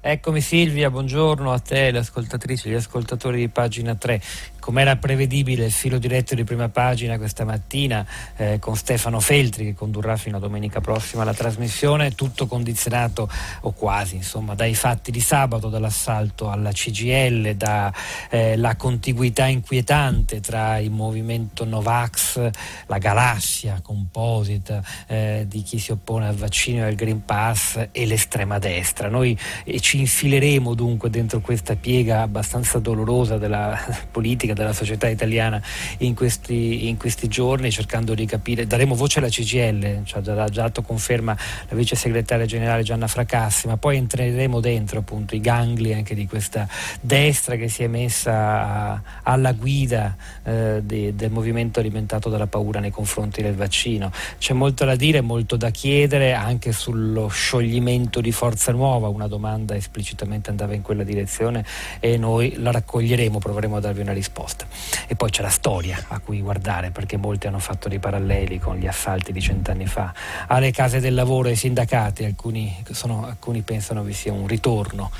Eccomi 0.00 0.40
Silvia, 0.40 0.90
buongiorno 0.90 1.50
a 1.50 1.58
te, 1.58 1.90
le 1.90 1.98
ascoltatrici, 1.98 2.70
gli 2.70 2.74
ascoltatori 2.74 3.40
di 3.40 3.48
pagina 3.48 3.96
3. 3.96 4.22
Come 4.60 4.82
era 4.82 4.96
prevedibile 4.96 5.66
il 5.66 5.72
filo 5.72 5.98
diretto 5.98 6.34
di 6.34 6.44
prima 6.44 6.68
pagina 6.68 7.16
questa 7.16 7.44
mattina 7.44 8.04
eh, 8.36 8.58
con 8.58 8.76
Stefano 8.76 9.20
Feltri 9.20 9.64
che 9.64 9.74
condurrà 9.74 10.16
fino 10.16 10.36
a 10.36 10.40
domenica 10.40 10.80
prossima 10.80 11.24
la 11.24 11.34
trasmissione, 11.34 12.14
tutto 12.14 12.46
condizionato 12.46 13.30
o 13.62 13.72
quasi 13.72 14.16
insomma 14.16 14.54
dai 14.54 14.74
fatti 14.74 15.10
di 15.10 15.20
sabato, 15.20 15.68
dall'assalto 15.68 16.50
alla 16.50 16.72
CGL, 16.72 17.54
dalla 17.54 17.92
eh, 18.30 18.76
contiguità 18.76 19.46
inquietante 19.46 20.40
tra 20.40 20.78
il 20.78 20.90
movimento 20.90 21.64
Novax, 21.64 22.50
la 22.86 22.98
galassia 22.98 23.80
composita 23.82 24.82
eh, 25.06 25.46
di 25.48 25.62
chi 25.62 25.78
si 25.78 25.92
oppone 25.92 26.26
al 26.26 26.34
vaccino 26.34 26.84
e 26.84 26.88
al 26.88 26.94
Green 26.94 27.24
Pass 27.24 27.88
e 27.92 28.06
l'estrema 28.06 28.58
destra. 28.58 29.08
Noi 29.08 29.38
eh, 29.64 29.80
ci 29.80 30.00
infileremo 30.00 30.74
dunque 30.74 31.10
dentro 31.10 31.40
questa 31.40 31.76
piega 31.76 32.22
abbastanza 32.22 32.78
dolorosa 32.78 33.38
della 33.38 33.78
politica 34.10 34.47
della 34.54 34.72
società 34.72 35.08
italiana 35.08 35.60
in 35.98 36.14
questi, 36.14 36.88
in 36.88 36.96
questi 36.96 37.28
giorni 37.28 37.70
cercando 37.70 38.14
di 38.14 38.26
capire, 38.26 38.66
daremo 38.66 38.94
voce 38.94 39.18
alla 39.18 39.28
CGL, 39.28 40.04
cioè 40.04 40.22
già, 40.22 40.48
già 40.48 40.62
dato 40.62 40.82
conferma 40.82 41.36
la 41.68 41.76
vice 41.76 41.96
segretaria 41.96 42.46
generale 42.46 42.82
Gianna 42.82 43.06
Fracassi, 43.06 43.66
ma 43.66 43.76
poi 43.76 43.96
entreremo 43.96 44.60
dentro 44.60 45.00
appunto 45.00 45.34
i 45.34 45.40
gangli 45.40 45.92
anche 45.92 46.14
di 46.14 46.26
questa 46.26 46.68
destra 47.00 47.56
che 47.56 47.68
si 47.68 47.82
è 47.82 47.86
messa 47.86 49.02
alla 49.22 49.52
guida 49.52 50.16
eh, 50.44 50.80
de, 50.82 51.14
del 51.14 51.30
movimento 51.30 51.80
alimentato 51.80 52.28
dalla 52.28 52.46
paura 52.46 52.80
nei 52.80 52.90
confronti 52.90 53.42
del 53.42 53.54
vaccino. 53.54 54.10
C'è 54.38 54.54
molto 54.54 54.84
da 54.84 54.96
dire, 54.96 55.20
molto 55.20 55.56
da 55.56 55.70
chiedere 55.70 56.32
anche 56.32 56.72
sullo 56.72 57.28
scioglimento 57.28 58.20
di 58.20 58.32
Forza 58.32 58.72
Nuova, 58.72 59.08
una 59.08 59.26
domanda 59.26 59.74
esplicitamente 59.74 60.50
andava 60.50 60.74
in 60.74 60.82
quella 60.82 61.04
direzione 61.04 61.64
e 62.00 62.16
noi 62.16 62.54
la 62.56 62.70
raccoglieremo, 62.70 63.38
proveremo 63.38 63.76
a 63.76 63.80
darvi 63.80 64.00
una 64.00 64.12
risposta 64.12 64.37
risposta. 64.38 64.66
E 65.06 65.14
poi 65.16 65.30
c'è 65.30 65.42
la 65.42 65.48
storia 65.48 66.02
a 66.08 66.18
cui 66.20 66.40
guardare, 66.40 66.90
perché 66.90 67.16
molti 67.16 67.46
hanno 67.46 67.58
fatto 67.58 67.88
dei 67.88 67.98
paralleli 67.98 68.58
con 68.58 68.76
gli 68.76 68.86
assalti 68.86 69.32
di 69.32 69.40
cent'anni 69.40 69.86
fa 69.86 70.14
alle 70.46 70.70
case 70.70 71.00
del 71.00 71.14
lavoro 71.14 71.48
ai 71.48 71.56
sindacati, 71.56 72.24
alcuni, 72.24 72.74
sono, 72.90 73.26
alcuni 73.26 73.62
pensano 73.62 74.02
vi 74.02 74.12
sia 74.12 74.32
un 74.32 74.46
ritorno 74.46 75.10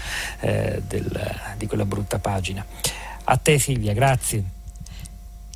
eh, 0.40 0.82
del, 0.86 1.34
di 1.56 1.66
quella 1.66 1.84
brutta 1.84 2.18
pagina. 2.18 2.64
A 3.24 3.36
te 3.36 3.58
Silvia, 3.58 3.92
grazie. 3.92 4.57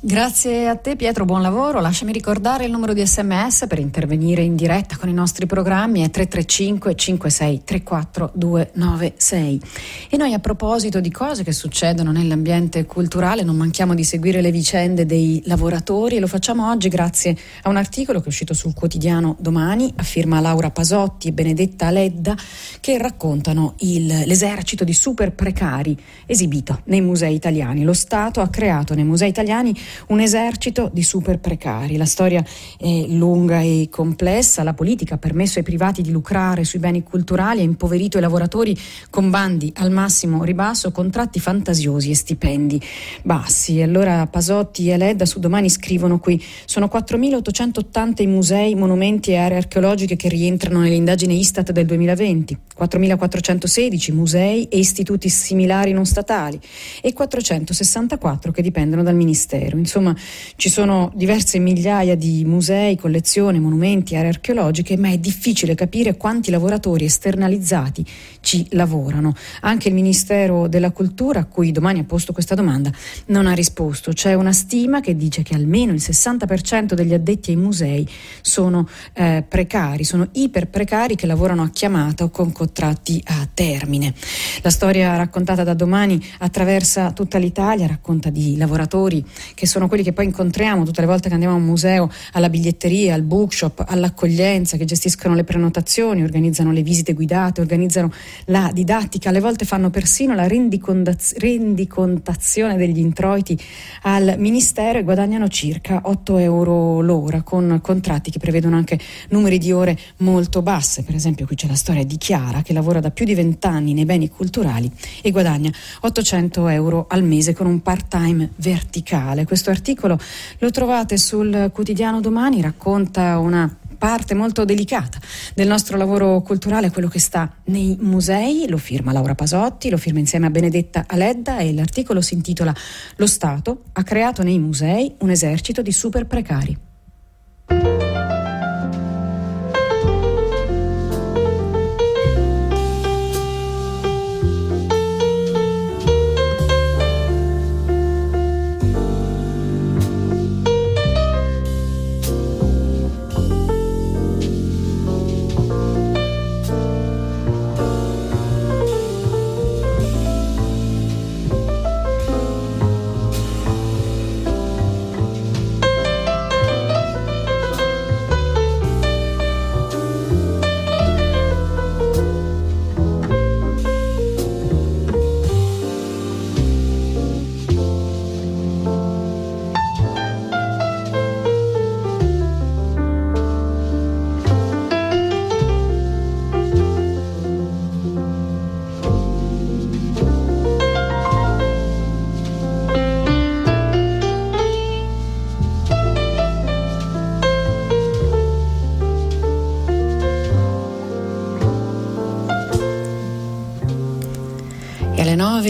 Grazie 0.05 0.67
a 0.67 0.75
te 0.75 0.97
Pietro, 0.97 1.23
buon 1.23 1.41
lavoro. 1.41 1.79
Lasciami 1.79 2.11
ricordare 2.11 2.65
il 2.65 2.71
numero 2.71 2.91
di 2.91 3.07
sms 3.07 3.67
per 3.69 3.79
intervenire 3.79 4.41
in 4.41 4.57
diretta 4.57 4.97
con 4.97 5.07
i 5.07 5.13
nostri 5.13 5.45
programmi 5.45 6.01
è 6.01 6.09
335 6.09 6.93
56 6.93 7.61
34 7.63 8.31
296. 8.33 9.61
E 10.09 10.17
noi 10.17 10.33
a 10.33 10.39
proposito 10.39 10.99
di 10.99 11.09
cose 11.09 11.45
che 11.45 11.53
succedono 11.53 12.11
nell'ambiente 12.11 12.85
culturale 12.85 13.43
non 13.43 13.55
manchiamo 13.55 13.95
di 13.95 14.03
seguire 14.03 14.41
le 14.41 14.51
vicende 14.51 15.05
dei 15.05 15.41
lavoratori 15.45 16.17
e 16.17 16.19
lo 16.19 16.27
facciamo 16.27 16.69
oggi 16.69 16.89
grazie 16.89 17.33
a 17.61 17.69
un 17.69 17.77
articolo 17.77 18.19
che 18.19 18.25
è 18.25 18.27
uscito 18.27 18.53
sul 18.53 18.73
quotidiano 18.73 19.37
Domani 19.39 19.93
a 19.95 20.03
firma 20.03 20.41
Laura 20.41 20.69
Pasotti 20.69 21.29
e 21.29 21.31
Benedetta 21.31 21.89
Ledda 21.91 22.35
che 22.81 22.97
raccontano 22.97 23.75
il, 23.79 24.05
l'esercito 24.25 24.83
di 24.83 24.93
super 24.93 25.31
precari 25.31 25.97
esibito 26.25 26.81
nei 26.87 26.99
musei 26.99 27.35
italiani. 27.35 27.85
Lo 27.85 27.93
Stato 27.93 28.41
ha 28.41 28.49
creato 28.49 28.95
nei 28.95 29.05
musei 29.05 29.29
italiani 29.29 29.73
un 30.07 30.19
esercito 30.19 30.89
di 30.91 31.03
super 31.03 31.39
precari. 31.39 31.97
La 31.97 32.05
storia 32.05 32.43
è 32.77 33.05
lunga 33.07 33.61
e 33.61 33.87
complessa, 33.89 34.63
la 34.63 34.73
politica 34.73 35.15
ha 35.15 35.17
permesso 35.17 35.59
ai 35.59 35.63
privati 35.63 36.01
di 36.01 36.11
lucrare 36.11 36.63
sui 36.63 36.79
beni 36.79 37.03
culturali, 37.03 37.59
ha 37.59 37.63
impoverito 37.63 38.17
i 38.17 38.21
lavoratori 38.21 38.77
con 39.09 39.29
bandi 39.29 39.71
al 39.77 39.91
massimo 39.91 40.43
ribasso, 40.43 40.91
contratti 40.91 41.39
fantasiosi 41.39 42.11
e 42.11 42.15
stipendi 42.15 42.81
bassi. 43.23 43.81
Allora 43.81 44.27
Pasotti 44.27 44.89
e 44.89 44.97
Ledda 44.97 45.25
su 45.25 45.39
domani 45.39 45.69
scrivono 45.69 46.19
qui, 46.19 46.41
sono 46.65 46.89
4.880 46.91 48.21
i 48.21 48.27
musei, 48.27 48.75
monumenti 48.75 49.31
e 49.31 49.37
aree 49.37 49.57
archeologiche 49.57 50.15
che 50.15 50.29
rientrano 50.29 50.79
nell'indagine 50.79 51.33
Istat 51.33 51.71
del 51.71 51.85
2020, 51.85 52.57
4.416 52.79 54.13
musei 54.13 54.67
e 54.67 54.77
istituti 54.77 55.29
similari 55.29 55.91
non 55.91 56.05
statali 56.05 56.59
e 57.01 57.13
464 57.13 58.51
che 58.51 58.61
dipendono 58.61 59.03
dal 59.03 59.15
Ministero. 59.15 59.77
Insomma, 59.83 60.15
ci 60.55 60.69
sono 60.69 61.11
diverse 61.13 61.59
migliaia 61.59 62.15
di 62.15 62.45
musei, 62.45 62.95
collezioni, 62.95 63.59
monumenti, 63.59 64.15
aree 64.15 64.29
archeologiche, 64.29 64.95
ma 64.97 65.09
è 65.09 65.17
difficile 65.17 65.75
capire 65.75 66.15
quanti 66.15 66.51
lavoratori 66.51 67.05
esternalizzati 67.05 68.05
ci 68.39 68.65
lavorano. 68.71 69.35
Anche 69.61 69.89
il 69.89 69.93
Ministero 69.93 70.67
della 70.67 70.91
Cultura, 70.91 71.41
a 71.41 71.45
cui 71.45 71.71
domani 71.71 71.99
ha 71.99 72.03
posto 72.03 72.31
questa 72.31 72.55
domanda, 72.55 72.91
non 73.27 73.45
ha 73.47 73.53
risposto. 73.53 74.13
C'è 74.13 74.33
una 74.33 74.53
stima 74.53 75.01
che 75.01 75.15
dice 75.15 75.43
che 75.43 75.55
almeno 75.55 75.91
il 75.91 76.01
60% 76.01 76.93
degli 76.93 77.13
addetti 77.13 77.51
ai 77.51 77.57
musei 77.57 78.07
sono 78.41 78.87
eh, 79.13 79.43
precari, 79.47 80.03
sono 80.05 80.27
iperprecari 80.31 81.15
che 81.15 81.25
lavorano 81.25 81.63
a 81.63 81.69
chiamata 81.69 82.23
o 82.23 82.29
con 82.29 82.51
contratti 82.51 83.21
a 83.25 83.47
termine. 83.53 84.13
La 84.61 84.69
storia 84.69 85.15
raccontata 85.17 85.63
da 85.63 85.73
domani 85.73 86.23
attraversa 86.39 87.11
tutta 87.11 87.37
l'Italia, 87.37 87.87
racconta 87.87 88.29
di 88.29 88.55
lavoratori 88.57 89.23
che 89.53 89.65
sono 89.65 89.72
quelli 89.87 90.03
che 90.03 90.13
poi 90.13 90.25
incontriamo 90.25 90.85
tutte 90.85 91.01
le 91.01 91.07
volte 91.07 91.27
che 91.27 91.33
andiamo 91.33 91.55
a 91.55 91.57
un 91.57 91.65
museo, 91.65 92.09
alla 92.33 92.49
biglietteria, 92.49 93.13
al 93.13 93.23
bookshop, 93.23 93.83
all'accoglienza, 93.87 94.77
che 94.77 94.85
gestiscono 94.85 95.35
le 95.35 95.43
prenotazioni, 95.43 96.23
organizzano 96.23 96.71
le 96.71 96.83
visite 96.83 97.13
guidate, 97.13 97.61
organizzano 97.61 98.11
la 98.45 98.71
didattica, 98.73 99.29
alle 99.29 99.39
volte 99.39 99.65
fanno 99.65 99.89
persino 99.89 100.33
la 100.33 100.47
rendicontazione 100.47 102.77
degli 102.77 102.99
introiti 102.99 103.59
al 104.03 104.35
Ministero 104.37 104.99
e 104.99 105.03
guadagnano 105.03 105.47
circa 105.47 106.01
8 106.03 106.37
euro 106.37 107.01
l'ora 107.01 107.41
con 107.41 107.79
contratti 107.81 108.31
che 108.31 108.39
prevedono 108.39 108.75
anche 108.75 108.99
numeri 109.29 109.57
di 109.57 109.71
ore 109.71 109.97
molto 110.17 110.61
basse. 110.61 111.03
Per 111.03 111.15
esempio 111.15 111.45
qui 111.45 111.55
c'è 111.55 111.67
la 111.67 111.75
storia 111.75 112.05
di 112.05 112.17
Chiara 112.17 112.61
che 112.61 112.73
lavora 112.73 112.99
da 112.99 113.11
più 113.11 113.25
di 113.25 113.33
20 113.33 113.67
anni 113.67 113.93
nei 113.93 114.05
beni 114.05 114.29
culturali 114.29 114.91
e 115.21 115.31
guadagna 115.31 115.71
800 116.01 116.67
euro 116.67 117.05
al 117.07 117.23
mese 117.23 117.53
con 117.53 117.67
un 117.67 117.81
part-time 117.81 118.49
verticale. 118.57 119.45
Questo 119.53 119.69
articolo 119.69 120.17
lo 120.57 120.71
trovate 120.71 121.15
sul 121.15 121.69
quotidiano 121.71 122.19
domani, 122.21 122.59
racconta 122.59 123.37
una 123.37 123.71
parte 123.99 124.33
molto 124.33 124.65
delicata 124.65 125.19
del 125.53 125.67
nostro 125.67 125.95
lavoro 125.95 126.41
culturale, 126.41 126.89
quello 126.89 127.07
che 127.07 127.19
sta 127.19 127.57
nei 127.65 127.95
musei, 127.99 128.65
lo 128.67 128.79
firma 128.79 129.11
Laura 129.11 129.35
Pasotti, 129.35 129.91
lo 129.91 129.97
firma 129.97 130.17
insieme 130.17 130.47
a 130.47 130.49
Benedetta 130.49 131.03
Aledda 131.05 131.59
e 131.59 131.71
l'articolo 131.71 132.19
si 132.19 132.33
intitola 132.33 132.73
Lo 133.17 133.27
Stato 133.27 133.83
ha 133.91 134.01
creato 134.01 134.41
nei 134.41 134.57
musei 134.57 135.13
un 135.19 135.29
esercito 135.29 135.83
di 135.83 135.91
super 135.91 136.25
precari. 136.25 136.75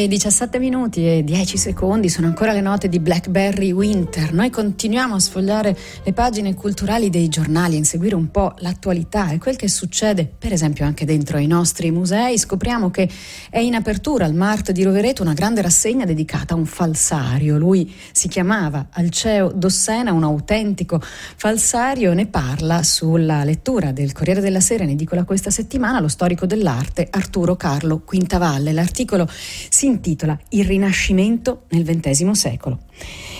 9 0.03 0.07
17 0.07 0.59
minuti 0.59 1.07
e 1.07 1.23
10 1.23 1.57
secondi 1.57 2.09
sono 2.09 2.27
ancora 2.27 2.51
le 2.51 2.59
note 2.59 2.89
di 2.89 2.99
Blackberry 2.99 3.71
Winter. 3.71 4.33
Noi 4.33 4.49
continuiamo 4.49 5.15
a 5.15 5.19
sfogliare 5.19 5.77
le 6.03 6.11
pagine 6.11 6.53
culturali 6.55 7.09
dei 7.09 7.29
giornali, 7.29 7.75
a 7.75 7.77
inseguire 7.77 8.15
un 8.15 8.29
po' 8.29 8.53
l'attualità 8.57 9.29
e 9.29 9.37
quel 9.37 9.55
che 9.55 9.69
succede, 9.69 10.29
per 10.37 10.51
esempio 10.51 10.83
anche 10.83 11.05
dentro 11.05 11.37
ai 11.37 11.47
nostri 11.47 11.89
musei. 11.91 12.37
Scopriamo 12.37 12.91
che 12.91 13.09
è 13.49 13.59
in 13.59 13.75
apertura 13.75 14.25
al 14.25 14.33
Mart 14.33 14.71
di 14.71 14.83
Rovereto 14.83 15.21
una 15.21 15.33
grande 15.33 15.61
rassegna 15.61 16.03
dedicata 16.03 16.53
a 16.53 16.57
un 16.57 16.65
falsario. 16.65 17.57
Lui 17.57 17.93
si 18.11 18.27
chiamava 18.27 18.87
Alceo 18.91 19.51
Dossena, 19.53 20.11
un 20.11 20.23
autentico 20.23 20.99
falsario. 21.01 22.13
Ne 22.13 22.25
parla 22.25 22.83
sulla 22.83 23.45
lettura 23.45 23.93
del 23.93 24.11
Corriere 24.11 24.41
della 24.41 24.59
Sera 24.59 24.83
in 24.83 24.89
edicola 24.89 25.23
questa 25.23 25.49
settimana 25.49 26.01
lo 26.01 26.09
storico 26.09 26.45
dell'arte 26.45 27.07
Arturo 27.09 27.55
Carlo 27.55 27.99
Quintavalle. 27.99 28.73
L'articolo 28.73 29.29
si 29.29 29.91
intitola 29.93 30.37
Il 30.49 30.65
Rinascimento 30.65 31.63
nel 31.69 31.83
XX 31.85 32.31
secolo. 32.31 32.79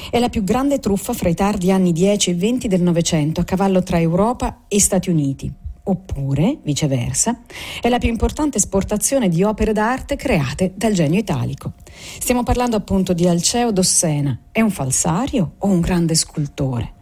È 0.10 0.20
la 0.20 0.30
più 0.30 0.44
grande 0.44 0.80
truffa 0.80 1.14
fra 1.14 1.30
i 1.30 1.34
tardi 1.34 1.72
anni 1.72 1.92
10 1.92 2.30
e 2.30 2.36
20 2.36 2.68
del 2.68 2.82
Novecento, 2.82 3.42
a 3.42 3.44
cavallo 3.44 3.82
tra 3.82 4.00
Europa 4.00 4.66
e 4.68 4.80
Stati 4.80 5.10
Uniti. 5.10 5.52
Oppure, 5.86 6.60
viceversa, 6.64 7.42
è 7.82 7.90
la 7.90 7.98
più 7.98 8.10
importante 8.10 8.58
esportazione 8.58 9.28
di 9.28 9.44
opere 9.44 9.74
d'arte 9.74 10.16
create 10.16 10.72
dal 10.76 10.94
genio 10.94 11.20
italico. 11.20 11.74
Stiamo 12.20 12.44
parlando 12.44 12.78
appunto 12.78 13.14
di 13.14 13.28
Alceo 13.28 13.72
Dossena. 13.72 14.38
È 14.52 14.62
un 14.62 14.72
falsario 14.72 15.56
o 15.58 15.68
un 15.68 15.82
grande 15.82 16.16
scultore? 16.16 17.02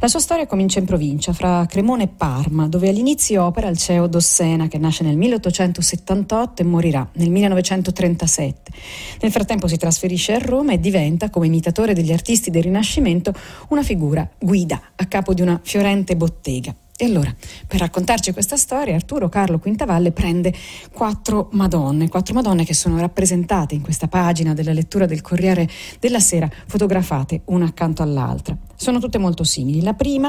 La 0.00 0.08
sua 0.08 0.20
storia 0.20 0.46
comincia 0.46 0.78
in 0.78 0.84
provincia, 0.84 1.32
fra 1.32 1.66
Cremona 1.66 2.02
e 2.02 2.08
Parma, 2.08 2.68
dove 2.68 2.88
all'inizio 2.88 3.44
opera 3.44 3.68
il 3.68 3.76
CEO 3.78 4.06
Dossena, 4.06 4.68
che 4.68 4.78
nasce 4.78 5.04
nel 5.04 5.16
1878 5.16 6.62
e 6.62 6.64
morirà 6.64 7.08
nel 7.14 7.30
1937. 7.30 8.72
Nel 9.20 9.30
frattempo 9.30 9.68
si 9.68 9.76
trasferisce 9.76 10.34
a 10.34 10.38
Roma 10.38 10.72
e 10.72 10.80
diventa, 10.80 11.30
come 11.30 11.46
imitatore 11.46 11.94
degli 11.94 12.12
artisti 12.12 12.50
del 12.50 12.64
Rinascimento, 12.64 13.32
una 13.68 13.82
figura 13.82 14.28
guida 14.38 14.80
a 14.96 15.06
capo 15.06 15.34
di 15.34 15.42
una 15.42 15.60
fiorente 15.62 16.16
bottega. 16.16 16.74
E 17.02 17.06
allora, 17.06 17.34
per 17.66 17.80
raccontarci 17.80 18.32
questa 18.32 18.56
storia, 18.56 18.94
Arturo 18.94 19.28
Carlo 19.28 19.58
Quintavalle 19.58 20.12
prende 20.12 20.54
quattro 20.92 21.48
Madonne, 21.52 22.08
quattro 22.08 22.34
Madonne 22.34 22.64
che 22.64 22.74
sono 22.74 22.98
rappresentate 22.98 23.74
in 23.74 23.80
questa 23.80 24.06
pagina 24.06 24.54
della 24.54 24.72
lettura 24.72 25.06
del 25.06 25.20
Corriere 25.20 25.68
della 25.98 26.20
Sera, 26.20 26.48
fotografate 26.66 27.40
una 27.46 27.64
accanto 27.64 28.02
all'altra. 28.02 28.56
Sono 28.82 28.98
tutte 28.98 29.18
molto 29.18 29.44
simili. 29.44 29.80
La 29.80 29.94
prima 29.94 30.28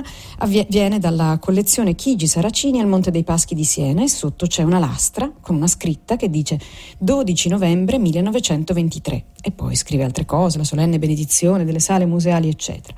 viene 0.67 0.99
dalla 0.99 1.39
collezione 1.41 1.95
Chigi 1.95 2.27
Saracini 2.27 2.79
al 2.79 2.85
Monte 2.85 3.09
dei 3.09 3.23
Paschi 3.23 3.55
di 3.55 3.63
Siena 3.63 4.03
e 4.03 4.07
sotto 4.07 4.45
c'è 4.45 4.61
una 4.61 4.77
lastra 4.77 5.33
con 5.41 5.55
una 5.55 5.65
scritta 5.65 6.17
che 6.17 6.29
dice 6.29 6.59
12 6.99 7.49
novembre 7.49 7.97
1923 7.97 9.25
e 9.41 9.49
poi 9.49 9.75
scrive 9.75 10.03
altre 10.03 10.25
cose, 10.25 10.59
la 10.59 10.65
solenne 10.65 10.99
benedizione 10.99 11.65
delle 11.65 11.79
sale 11.79 12.05
museali, 12.05 12.47
eccetera. 12.47 12.93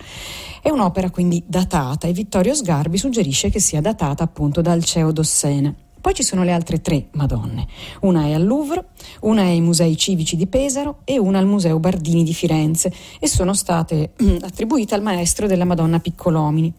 È 0.61 0.69
un'opera 0.69 1.09
quindi 1.09 1.41
datata 1.47 2.05
e 2.05 2.11
Vittorio 2.11 2.53
Sgarbi 2.53 2.97
suggerisce 2.97 3.49
che 3.49 3.61
sia 3.61 3.79
datata 3.79 4.25
appunto 4.25 4.59
dal 4.59 4.83
CEO 4.83 5.13
Dossena. 5.13 5.73
Poi 6.05 6.13
ci 6.13 6.21
sono 6.21 6.43
le 6.43 6.51
altre 6.51 6.81
tre 6.81 7.07
Madonne. 7.13 7.65
Una 8.01 8.25
è 8.25 8.33
al 8.33 8.45
Louvre, 8.45 8.89
una 9.21 9.41
è 9.41 9.47
ai 9.47 9.59
Musei 9.59 9.97
Civici 9.97 10.35
di 10.35 10.45
Pesaro 10.45 10.99
e 11.03 11.17
una 11.17 11.39
al 11.39 11.47
Museo 11.47 11.79
Bardini 11.79 12.23
di 12.23 12.31
Firenze 12.31 12.93
e 13.19 13.27
sono 13.27 13.55
state 13.55 14.11
attribuite 14.41 14.93
al 14.93 15.01
maestro 15.01 15.47
della 15.47 15.65
Madonna 15.65 15.99
Piccolomini. 15.99 16.71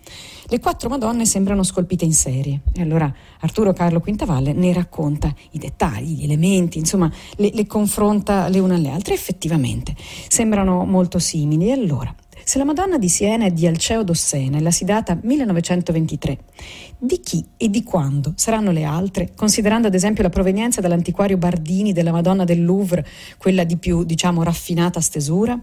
Le 0.46 0.60
quattro 0.60 0.88
Madonne 0.88 1.26
sembrano 1.26 1.64
scolpite 1.64 2.04
in 2.04 2.12
serie 2.12 2.60
e 2.72 2.82
allora 2.82 3.12
Arturo 3.40 3.72
Carlo 3.72 3.98
Quintavalle 3.98 4.52
ne 4.52 4.72
racconta 4.72 5.34
i 5.50 5.58
dettagli, 5.58 6.20
gli 6.20 6.22
elementi, 6.22 6.78
insomma 6.78 7.10
le, 7.34 7.50
le 7.52 7.66
confronta 7.66 8.46
le 8.46 8.60
une 8.60 8.74
alle 8.76 8.90
altre. 8.90 9.14
Effettivamente 9.14 9.96
sembrano 10.28 10.84
molto 10.84 11.18
simili 11.18 11.66
e 11.66 11.72
allora 11.72 12.14
se 12.44 12.58
la 12.58 12.64
Madonna 12.64 12.98
di 12.98 13.08
Siena 13.08 13.46
è 13.46 13.50
di 13.50 13.66
Alceo 13.66 14.02
Dossena 14.02 14.58
e 14.58 14.60
la 14.60 14.70
si 14.70 14.84
data 14.84 15.18
1923, 15.20 16.38
di 16.98 17.20
chi 17.20 17.44
e 17.56 17.68
di 17.68 17.82
quando 17.82 18.32
saranno 18.36 18.70
le 18.70 18.84
altre, 18.84 19.32
considerando 19.34 19.88
ad 19.88 19.94
esempio 19.94 20.22
la 20.22 20.28
provenienza 20.28 20.80
dall'antiquario 20.80 21.36
Bardini 21.36 21.92
della 21.92 22.12
Madonna 22.12 22.44
del 22.44 22.64
Louvre, 22.64 23.06
quella 23.38 23.64
di 23.64 23.76
più, 23.76 24.04
diciamo, 24.04 24.42
raffinata 24.42 25.00
stesura? 25.00 25.60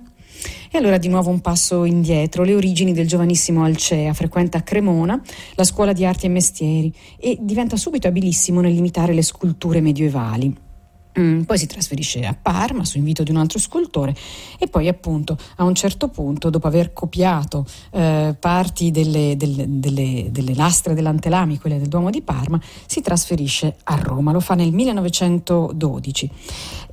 E 0.71 0.77
allora 0.77 0.97
di 0.97 1.07
nuovo 1.07 1.29
un 1.29 1.39
passo 1.39 1.85
indietro, 1.85 2.43
le 2.43 2.55
origini 2.55 2.91
del 2.91 3.07
giovanissimo 3.07 3.63
Alcea, 3.63 4.13
frequenta 4.13 4.63
Cremona 4.63 5.21
la 5.55 5.63
scuola 5.63 5.93
di 5.93 6.05
arti 6.05 6.25
e 6.25 6.29
mestieri 6.29 6.93
e 7.17 7.37
diventa 7.39 7.77
subito 7.77 8.07
abilissimo 8.07 8.59
nell'imitare 8.59 9.13
le 9.13 9.21
sculture 9.21 9.79
medievali. 9.79 10.72
Mm, 11.19 11.41
poi 11.41 11.59
si 11.59 11.67
trasferisce 11.67 12.25
a 12.25 12.35
Parma 12.39 12.85
su 12.85 12.97
invito 12.97 13.21
di 13.21 13.29
un 13.29 13.37
altro 13.37 13.59
scultore 13.59 14.15
e 14.57 14.67
poi 14.67 14.87
appunto 14.87 15.37
a 15.57 15.63
un 15.63 15.75
certo 15.75 16.07
punto, 16.07 16.49
dopo 16.49 16.65
aver 16.65 16.91
copiato 16.91 17.65
eh, 17.91 18.35
parti 18.39 18.89
delle, 18.89 19.35
delle, 19.37 19.65
delle, 19.67 20.29
delle, 20.31 20.55
lastre 20.55 20.95
dell'Antelami, 20.95 21.59
quelle 21.59 21.77
del 21.77 21.87
Duomo 21.87 22.09
di 22.09 22.21
Parma, 22.21 22.59
si 22.87 23.01
trasferisce 23.01 23.75
a 23.83 23.95
Roma, 23.95 24.31
lo 24.31 24.39
fa 24.39 24.55
nel 24.55 24.71
1912 24.71 26.31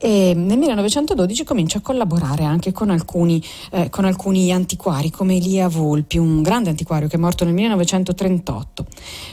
e 0.03 0.33
nel 0.35 0.59
1912 0.59 1.45
comincia 1.45 1.79
a 1.79 1.81
collaborare 1.81 2.45
anche 2.45 2.73
con 2.73 2.91
alcuni, 2.91 3.43
eh, 3.71 3.89
con 3.89 4.05
alcuni 4.05 4.53
antiquari 4.53 5.11
come 5.11 5.37
Elia 5.37 5.69
Volpi, 5.69 6.19
un 6.19 6.43
grande 6.43 6.69
antiquario 6.71 7.09
che 7.09 7.17
è 7.17 7.19
morto 7.19 7.45
nel 7.45 7.55
1938. 7.55 8.87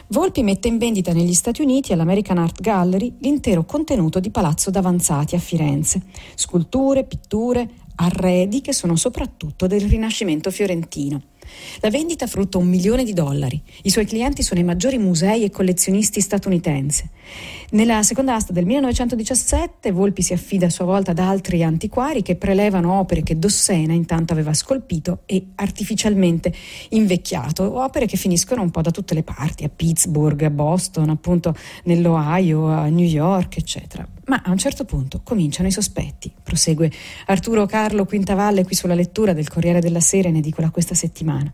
Volpi 0.08 0.44
mette 0.44 0.68
in 0.70 0.78
vendita 0.78 1.12
negli 1.12 1.34
Stati 1.34 1.62
Uniti 1.62 1.92
all'American 1.94 2.38
Art 2.38 2.62
Gallery 2.62 3.16
l'intero 3.20 3.66
contenuto 3.66 4.20
di 4.20 4.30
Palazzo 4.30 4.72
Davanzati 4.78 5.34
a 5.34 5.40
Firenze. 5.40 6.04
Sculture, 6.36 7.04
pitture, 7.04 7.68
arredi 7.96 8.62
che 8.62 8.74
sono 8.74 8.96
soprattutto 8.96 9.66
del 9.66 9.82
Rinascimento 9.82 10.52
fiorentino. 10.52 11.20
La 11.80 11.90
vendita 11.90 12.28
frutta 12.28 12.60
un 12.60 12.68
milione 12.68 13.04
di 13.04 13.14
dollari. 13.14 13.60
I 13.82 13.90
suoi 13.90 14.06
clienti 14.06 14.44
sono 14.44 14.60
i 14.60 14.64
maggiori 14.64 15.00
musei 15.00 15.44
e 15.44 15.50
collezionisti 15.50 16.22
statunitensi. 16.22 17.10
Nella 17.70 18.02
seconda 18.02 18.34
asta 18.34 18.54
del 18.54 18.66
1917 18.66 19.92
Volpi 19.92 20.22
si 20.22 20.32
affida 20.32 20.68
a 20.68 20.70
sua 20.70 20.86
volta 20.86 21.12
ad 21.12 21.20
altri 21.20 21.64
antiquari 21.64 22.22
che 22.22 22.38
prelevano 22.38 22.94
opere 22.94 23.24
che 23.24 23.38
Dossena 23.38 23.92
intanto 23.92 24.32
aveva 24.32 24.54
scolpito 24.54 25.24
e 25.26 25.48
artificialmente 25.56 26.54
invecchiato, 26.92 27.80
opere 27.82 28.06
che 28.06 28.16
finiscono 28.16 28.62
un 28.62 28.72
po' 28.72 28.82
da 28.82 28.92
tutte 28.92 29.14
le 29.14 29.24
parti, 29.24 29.66
a 29.66 29.70
Pittsburgh, 29.70 30.44
a 30.44 30.50
Boston, 30.50 31.10
appunto 31.10 31.54
nell'Ohio, 31.84 32.68
a 32.68 32.88
New 32.88 33.06
York, 33.06 33.58
eccetera. 33.58 34.08
Ma 34.28 34.42
a 34.46 34.52
un 34.52 34.58
certo 34.58 34.86
punto 34.86 35.20
cominciano 35.22 35.68
i 35.68 35.72
sospetti. 35.72 36.32
Prosegue 36.42 36.90
Arturo 37.26 37.66
Carlo 37.66 38.06
Quintavalle 38.06 38.64
qui 38.64 38.76
sulla 38.76 38.96
lettura 38.96 39.34
del 39.34 39.50
Corriere 39.50 39.82
della 39.82 40.00
Sera 40.00 40.30
in 40.30 40.38
edicola 40.38 40.70
questa 40.70 40.96
settimana. 40.96 41.54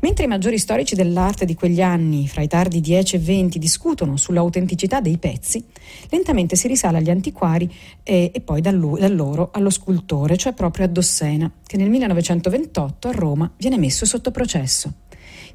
Mentre 0.00 0.24
i 0.24 0.28
maggiori 0.28 0.58
storici 0.58 0.94
dell'arte 0.94 1.44
di 1.44 1.54
quegli 1.54 1.80
anni, 1.80 2.28
fra 2.28 2.42
i 2.42 2.48
tardi 2.48 2.80
10 2.80 3.16
e 3.16 3.18
20, 3.18 3.58
discutono 3.58 4.16
sull'autenticità 4.16 5.00
dei 5.00 5.16
pezzi, 5.18 5.64
lentamente 6.10 6.56
si 6.56 6.68
risale 6.68 6.98
agli 6.98 7.10
antiquari 7.10 7.72
e, 8.02 8.30
e 8.34 8.40
poi 8.40 8.60
da, 8.60 8.70
lui, 8.70 9.00
da 9.00 9.08
loro 9.08 9.50
allo 9.52 9.70
scultore, 9.70 10.36
cioè 10.36 10.52
proprio 10.52 10.84
a 10.84 10.88
Dossena, 10.88 11.50
che 11.66 11.76
nel 11.76 11.88
1928 11.88 13.08
a 13.08 13.12
Roma 13.12 13.50
viene 13.56 13.78
messo 13.78 14.04
sotto 14.04 14.30
processo. 14.30 14.92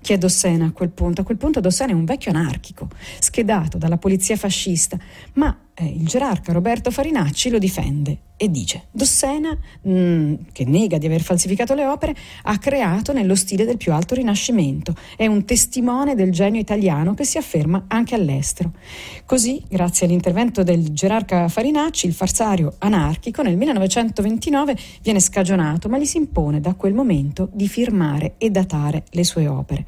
Chi 0.01 0.13
è 0.13 0.17
Dossena 0.17 0.65
a 0.65 0.71
quel 0.71 0.89
punto? 0.89 1.21
A 1.21 1.23
quel 1.23 1.37
punto 1.37 1.59
Dossena 1.59 1.91
è 1.91 1.95
un 1.95 2.05
vecchio 2.05 2.31
anarchico, 2.31 2.87
schedato 3.19 3.77
dalla 3.77 3.97
polizia 3.97 4.37
fascista, 4.37 4.97
ma 5.33 5.55
eh, 5.79 5.85
il 5.85 6.05
gerarca 6.05 6.51
Roberto 6.51 6.91
Farinacci 6.91 7.49
lo 7.49 7.57
difende 7.57 8.17
e 8.41 8.49
dice 8.49 8.83
Dossena, 8.91 9.57
mh, 9.81 9.91
mm, 9.91 10.33
che 10.53 10.63
nega 10.65 10.97
di 10.97 11.05
aver 11.05 11.21
falsificato 11.21 11.73
le 11.73 11.85
opere, 11.85 12.15
ha 12.43 12.57
creato 12.57 13.11
nello 13.11 13.35
stile 13.35 13.65
del 13.65 13.75
più 13.75 13.91
alto 13.91 14.15
rinascimento, 14.15 14.95
è 15.17 15.27
un 15.27 15.43
testimone 15.43 16.15
del 16.15 16.31
genio 16.31 16.61
italiano 16.61 17.13
che 17.13 17.25
si 17.25 17.37
afferma 17.37 17.85
anche 17.87 18.15
all'estero. 18.15 18.71
Così, 19.25 19.61
grazie 19.67 20.05
all'intervento 20.05 20.63
del 20.63 20.93
gerarca 20.93 21.49
Farinacci, 21.49 22.07
il 22.07 22.13
farsario 22.13 22.75
anarchico 22.79 23.41
nel 23.41 23.57
1929 23.57 24.77
viene 25.01 25.19
scagionato, 25.19 25.89
ma 25.89 25.97
gli 25.97 26.05
si 26.05 26.17
impone 26.17 26.61
da 26.61 26.75
quel 26.75 26.93
momento 26.93 27.49
di 27.51 27.67
firmare 27.67 28.35
e 28.37 28.49
datare 28.49 29.03
le 29.11 29.23
sue 29.25 29.47
opere. 29.47 29.85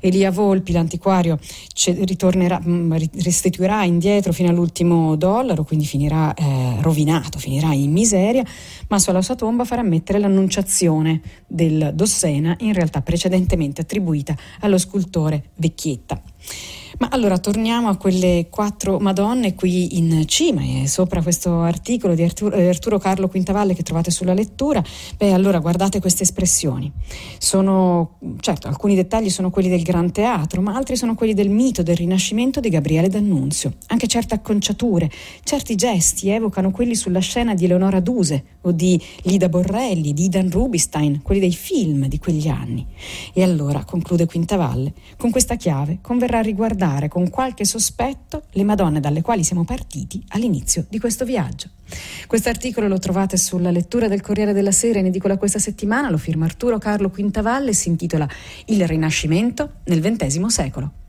Elia 0.00 0.30
Volpi, 0.30 0.72
l'antiquario, 0.72 1.38
mm, 1.38 2.92
restituirà 3.22 3.84
indietro 3.84 4.32
fino 4.32 4.48
all'ultimo 4.48 5.14
dollaro, 5.30 5.64
quindi 5.64 5.86
finirà 5.86 6.34
eh, 6.34 6.76
rovinato, 6.80 7.38
finirà 7.38 7.72
in 7.72 7.92
miseria, 7.92 8.44
ma 8.88 8.98
sulla 8.98 9.22
sua 9.22 9.36
tomba 9.36 9.64
farà 9.64 9.82
mettere 9.82 10.18
l'annunciazione 10.18 11.20
del 11.46 11.92
Dossena, 11.94 12.56
in 12.60 12.72
realtà 12.72 13.00
precedentemente 13.00 13.80
attribuita 13.82 14.36
allo 14.60 14.78
scultore 14.78 15.50
Vecchietta. 15.54 16.20
Ma 16.98 17.08
allora 17.10 17.38
torniamo 17.38 17.88
a 17.88 17.96
quelle 17.96 18.48
quattro 18.50 18.98
Madonne 18.98 19.54
qui 19.54 19.96
in 19.98 20.26
cima 20.26 20.62
e 20.62 20.88
sopra 20.88 21.22
questo 21.22 21.60
articolo 21.60 22.14
di 22.14 22.22
Arturo, 22.22 22.56
eh, 22.56 22.68
Arturo, 22.68 22.98
Carlo 22.98 23.28
Quintavalle 23.28 23.74
che 23.74 23.82
trovate 23.82 24.10
sulla 24.10 24.34
lettura. 24.34 24.82
Beh, 25.16 25.32
allora 25.32 25.60
guardate 25.60 26.00
queste 26.00 26.24
espressioni. 26.24 26.90
Sono, 27.38 28.18
certo, 28.40 28.66
alcuni 28.66 28.94
dettagli 28.94 29.30
sono 29.30 29.50
quelli 29.50 29.68
del 29.68 29.82
Gran 29.82 30.10
Teatro, 30.10 30.60
ma 30.62 30.74
altri 30.74 30.96
sono 30.96 31.14
quelli 31.14 31.32
del 31.32 31.48
mito 31.48 31.82
del 31.82 31.96
Rinascimento 31.96 32.58
di 32.60 32.68
Gabriele 32.68 33.08
D'Annunzio. 33.08 33.74
Anche 33.86 34.08
certe 34.08 34.34
acconciature, 34.34 35.10
certi 35.44 35.76
gesti 35.76 36.28
evocano 36.28 36.70
quelli 36.72 36.96
sulla 36.96 37.20
scena 37.20 37.54
di 37.54 37.64
Eleonora 37.66 38.00
Duse 38.00 38.44
o 38.62 38.72
di 38.72 39.00
Lida 39.22 39.48
Borrelli, 39.48 40.12
di 40.12 40.24
Idan 40.24 40.50
Rubinstein, 40.50 41.22
quelli 41.22 41.40
dei 41.40 41.54
film 41.54 42.08
di 42.08 42.18
quegli 42.18 42.48
anni. 42.48 42.84
E 43.32 43.42
allora, 43.42 43.84
conclude 43.84 44.26
Quintavalle, 44.26 44.92
con 45.16 45.30
questa 45.30 45.54
chiave 45.56 45.98
converrà 46.02 46.40
riguardare 46.40 46.78
guardare 46.80 47.08
con 47.08 47.28
qualche 47.28 47.66
sospetto 47.66 48.44
le 48.52 48.64
Madonne 48.64 49.00
dalle 49.00 49.20
quali 49.20 49.44
siamo 49.44 49.64
partiti 49.64 50.24
all'inizio 50.28 50.86
di 50.88 50.98
questo 50.98 51.26
viaggio. 51.26 51.68
Questo 52.26 52.48
articolo 52.48 52.88
lo 52.88 52.98
trovate 52.98 53.36
sulla 53.36 53.70
lettura 53.70 54.08
del 54.08 54.22
Corriere 54.22 54.54
della 54.54 54.72
Sera 54.72 54.98
in 54.98 55.06
edicola 55.06 55.36
questa 55.36 55.58
settimana, 55.58 56.08
lo 56.08 56.16
firma 56.16 56.46
Arturo 56.46 56.78
Carlo 56.78 57.10
Quintavalle 57.10 57.70
e 57.70 57.74
si 57.74 57.88
intitola 57.88 58.26
Il 58.66 58.86
Rinascimento 58.86 59.80
nel 59.84 60.00
XX 60.00 60.46
secolo. 60.46 60.99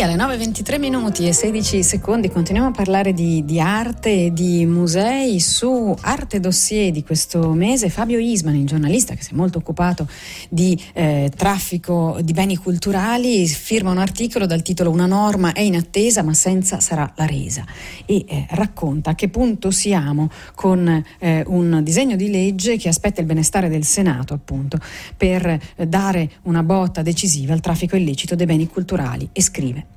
Qui 0.00 0.08
alle 0.08 0.16
9.23 0.16 0.78
minuti 0.78 1.26
e 1.26 1.34
16 1.34 1.82
secondi 1.82 2.30
continuiamo 2.30 2.70
a 2.70 2.72
parlare 2.72 3.12
di, 3.12 3.44
di 3.44 3.60
arte 3.60 4.26
e 4.26 4.32
di 4.32 4.64
musei 4.64 5.40
su 5.40 5.94
Arte 6.00 6.40
Dossier 6.40 6.90
di 6.90 7.02
questo 7.02 7.52
mese. 7.52 7.90
Fabio 7.90 8.18
Isman, 8.18 8.54
il 8.54 8.66
giornalista 8.66 9.14
che 9.14 9.22
si 9.22 9.32
è 9.32 9.36
molto 9.36 9.58
occupato 9.58 10.08
di 10.48 10.80
eh, 10.94 11.30
traffico 11.36 12.18
di 12.22 12.32
beni 12.32 12.56
culturali, 12.56 13.46
firma 13.46 13.90
un 13.90 13.98
articolo 13.98 14.46
dal 14.46 14.62
titolo 14.62 14.90
Una 14.90 15.04
norma 15.04 15.52
è 15.52 15.60
in 15.60 15.76
attesa 15.76 16.22
ma 16.22 16.32
senza 16.32 16.80
sarà 16.80 17.12
la 17.16 17.26
resa 17.26 17.66
e 18.06 18.24
eh, 18.26 18.46
racconta 18.50 19.10
a 19.10 19.14
che 19.14 19.28
punto 19.28 19.70
siamo 19.70 20.30
con 20.54 21.04
eh, 21.18 21.44
un 21.46 21.80
disegno 21.82 22.16
di 22.16 22.30
legge 22.30 22.78
che 22.78 22.88
aspetta 22.88 23.20
il 23.20 23.26
benestare 23.26 23.68
del 23.68 23.84
Senato 23.84 24.32
appunto 24.32 24.78
per 25.14 25.46
eh, 25.46 25.86
dare 25.86 26.30
una 26.44 26.62
botta 26.62 27.02
decisiva 27.02 27.52
al 27.52 27.60
traffico 27.60 27.96
illecito 27.96 28.34
dei 28.34 28.46
beni 28.46 28.66
culturali 28.66 29.28
e 29.32 29.42
scrive 29.42 29.89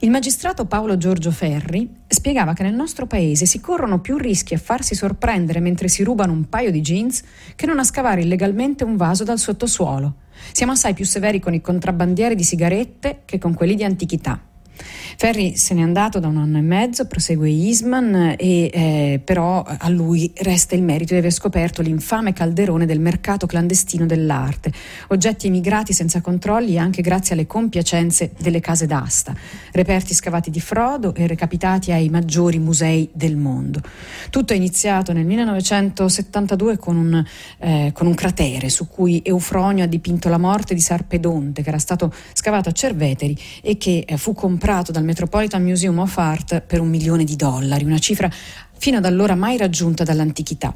il 0.00 0.10
magistrato 0.10 0.64
Paolo 0.64 0.96
Giorgio 0.96 1.30
Ferri 1.30 1.88
spiegava 2.08 2.54
che 2.54 2.62
nel 2.62 2.74
nostro 2.74 3.06
paese 3.06 3.46
si 3.46 3.60
corrono 3.60 4.00
più 4.00 4.16
rischi 4.16 4.54
a 4.54 4.58
farsi 4.58 4.94
sorprendere 4.94 5.60
mentre 5.60 5.88
si 5.88 6.02
rubano 6.02 6.32
un 6.32 6.48
paio 6.48 6.70
di 6.70 6.80
jeans 6.80 7.22
che 7.54 7.66
non 7.66 7.78
a 7.78 7.84
scavare 7.84 8.22
illegalmente 8.22 8.84
un 8.84 8.96
vaso 8.96 9.24
dal 9.24 9.38
sottosuolo. 9.38 10.14
Siamo 10.52 10.72
assai 10.72 10.94
più 10.94 11.04
severi 11.04 11.38
con 11.38 11.54
i 11.54 11.60
contrabbandieri 11.60 12.34
di 12.34 12.44
sigarette 12.44 13.22
che 13.24 13.38
con 13.38 13.54
quelli 13.54 13.74
di 13.74 13.84
antichità. 13.84 14.51
Ferri 15.16 15.56
se 15.56 15.74
n'è 15.74 15.82
andato 15.82 16.18
da 16.18 16.28
un 16.28 16.36
anno 16.38 16.58
e 16.58 16.62
mezzo, 16.62 17.06
prosegue 17.06 17.48
Isman, 17.48 18.34
e, 18.36 18.70
eh, 18.72 19.20
però 19.22 19.62
a 19.62 19.88
lui 19.88 20.32
resta 20.36 20.74
il 20.74 20.82
merito 20.82 21.12
di 21.12 21.20
aver 21.20 21.30
scoperto 21.30 21.82
l'infame 21.82 22.32
calderone 22.32 22.86
del 22.86 22.98
mercato 22.98 23.46
clandestino 23.46 24.06
dell'arte, 24.06 24.72
oggetti 25.08 25.46
emigrati 25.46 25.92
senza 25.92 26.20
controlli 26.20 26.78
anche 26.78 27.02
grazie 27.02 27.34
alle 27.34 27.46
compiacenze 27.46 28.32
delle 28.38 28.60
case 28.60 28.86
d'asta, 28.86 29.34
reperti 29.72 30.14
scavati 30.14 30.50
di 30.50 30.60
frodo 30.60 31.14
e 31.14 31.26
recapitati 31.26 31.92
ai 31.92 32.08
maggiori 32.08 32.58
musei 32.58 33.08
del 33.12 33.36
mondo. 33.36 33.80
Tutto 34.30 34.52
è 34.52 34.56
iniziato 34.56 35.12
nel 35.12 35.26
1972 35.26 36.78
con 36.78 36.96
un, 36.96 37.24
eh, 37.58 37.90
con 37.94 38.06
un 38.06 38.14
cratere 38.14 38.68
su 38.68 38.88
cui 38.88 39.20
Eufronio 39.24 39.84
ha 39.84 39.88
dipinto 39.88 40.28
la 40.28 40.38
morte 40.38 40.74
di 40.74 40.80
Sarpedonte, 40.80 41.62
che 41.62 41.68
era 41.68 41.78
stato 41.78 42.12
scavato 42.32 42.70
a 42.70 42.72
Cerveteri 42.72 43.38
e 43.60 43.76
che 43.76 44.04
eh, 44.06 44.16
fu 44.16 44.32
comprato 44.32 44.61
dal 44.92 45.02
Metropolitan 45.02 45.60
Museum 45.60 45.98
of 45.98 46.16
Art 46.18 46.60
per 46.60 46.78
un 46.78 46.88
milione 46.88 47.24
di 47.24 47.34
dollari, 47.34 47.84
una 47.84 47.98
cifra 47.98 48.30
fino 48.78 48.98
ad 48.98 49.04
allora 49.04 49.34
mai 49.34 49.56
raggiunta 49.56 50.04
dall'antichità. 50.04 50.72